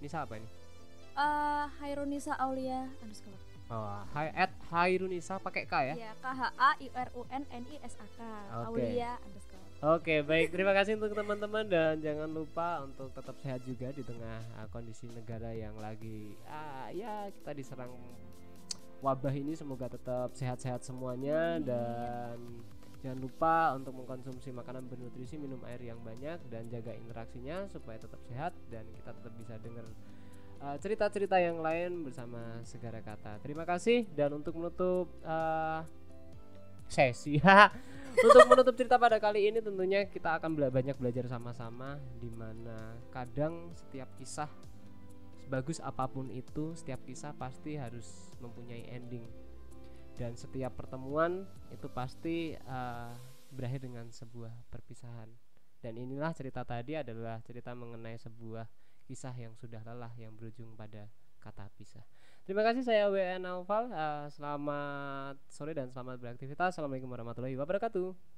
Nisa 0.04 0.28
apa 0.28 0.36
ini? 0.36 0.69
Eh 1.16 1.64
Hairunisa 1.82 2.34
Aulia 2.38 2.86
underscore 3.02 3.38
Oh, 3.70 4.02
hai 4.18 4.34
at 4.34 4.50
Hairunisa 4.74 5.38
pakai 5.38 5.62
K 5.62 5.74
ya. 5.90 5.94
ya 5.94 6.10
K 6.18 6.26
H 6.26 6.42
A 6.58 6.74
I 6.74 6.90
R 6.90 7.08
U 7.14 7.22
N 7.30 7.46
N 7.54 7.62
I 7.70 7.76
S 7.86 7.94
A 8.02 8.06
K 8.18 8.18
Oke. 8.66 8.82
Aulia 8.82 9.14
underscore 9.22 9.62
Oke, 9.80 10.20
baik. 10.20 10.52
Terima 10.52 10.76
kasih 10.76 11.00
untuk 11.00 11.16
teman-teman 11.16 11.64
dan 11.64 11.96
jangan 12.04 12.28
lupa 12.28 12.84
untuk 12.84 13.08
tetap 13.16 13.32
sehat 13.40 13.64
juga 13.64 13.88
di 13.94 14.04
tengah 14.04 14.42
uh, 14.60 14.68
kondisi 14.68 15.08
negara 15.08 15.54
yang 15.56 15.72
lagi 15.80 16.36
ah 16.50 16.92
ya 16.92 17.30
kita 17.32 17.56
diserang 17.56 17.94
wabah 19.00 19.32
ini 19.32 19.56
semoga 19.56 19.88
tetap 19.88 20.36
sehat-sehat 20.36 20.84
semuanya 20.84 21.56
Amin. 21.56 21.64
dan 21.64 22.36
jangan 23.00 23.18
lupa 23.24 23.54
untuk 23.72 23.96
mengkonsumsi 23.96 24.52
makanan 24.52 24.84
bernutrisi, 24.84 25.40
minum 25.40 25.62
air 25.64 25.80
yang 25.80 25.96
banyak 26.04 26.36
dan 26.52 26.68
jaga 26.68 26.92
interaksinya 26.92 27.64
supaya 27.72 27.96
tetap 27.96 28.20
sehat 28.28 28.52
dan 28.68 28.84
kita 28.92 29.16
tetap 29.16 29.32
bisa 29.40 29.56
dengar 29.64 29.88
uh, 30.60 30.76
cerita-cerita 30.78 31.40
yang 31.40 31.58
lain 31.58 32.04
bersama 32.04 32.60
Segara 32.62 33.00
Kata. 33.00 33.40
Terima 33.40 33.64
kasih. 33.64 34.06
Dan 34.12 34.40
untuk 34.40 34.56
menutup 34.56 35.08
uh, 35.24 35.82
sesi 36.90 37.38
untuk 38.26 38.42
menutup 38.50 38.74
cerita 38.74 38.98
pada 38.98 39.22
kali 39.22 39.46
ini 39.46 39.62
tentunya 39.62 40.02
kita 40.10 40.42
akan 40.42 40.58
bela- 40.58 40.74
banyak 40.74 40.98
belajar 40.98 41.30
sama-sama 41.30 42.02
di 42.18 42.26
mana 42.26 42.98
kadang 43.14 43.70
setiap 43.78 44.10
kisah 44.18 44.50
sebagus 45.50 45.82
apa 45.82 46.06
pun 46.06 46.30
itu 46.30 46.78
setiap 46.78 47.02
kisah 47.06 47.34
pasti 47.34 47.74
harus 47.74 48.06
mempunyai 48.38 48.86
ending. 48.90 49.26
Dan 50.14 50.38
setiap 50.38 50.78
pertemuan 50.78 51.42
itu 51.74 51.90
pasti 51.90 52.54
uh, 52.70 53.10
berakhir 53.50 53.82
dengan 53.82 54.06
sebuah 54.14 54.52
perpisahan. 54.70 55.26
Dan 55.80 55.96
inilah 55.96 56.30
cerita 56.36 56.62
tadi 56.62 56.94
adalah 56.94 57.40
cerita 57.42 57.74
mengenai 57.74 58.14
sebuah 58.20 58.68
kisah 59.10 59.34
yang 59.34 59.58
sudah 59.58 59.82
lelah 59.82 60.14
yang 60.14 60.30
berujung 60.38 60.78
pada 60.78 61.10
kata 61.42 61.66
pisah. 61.74 62.06
Terima 62.46 62.62
kasih 62.62 62.86
saya 62.86 63.10
WN 63.10 63.42
Naufal 63.42 63.90
Uh, 63.90 64.30
selamat 64.30 65.34
sore 65.50 65.74
dan 65.74 65.90
selamat 65.90 66.22
beraktivitas. 66.22 66.78
Assalamualaikum 66.78 67.10
warahmatullahi 67.10 67.58
wabarakatuh 67.58 68.29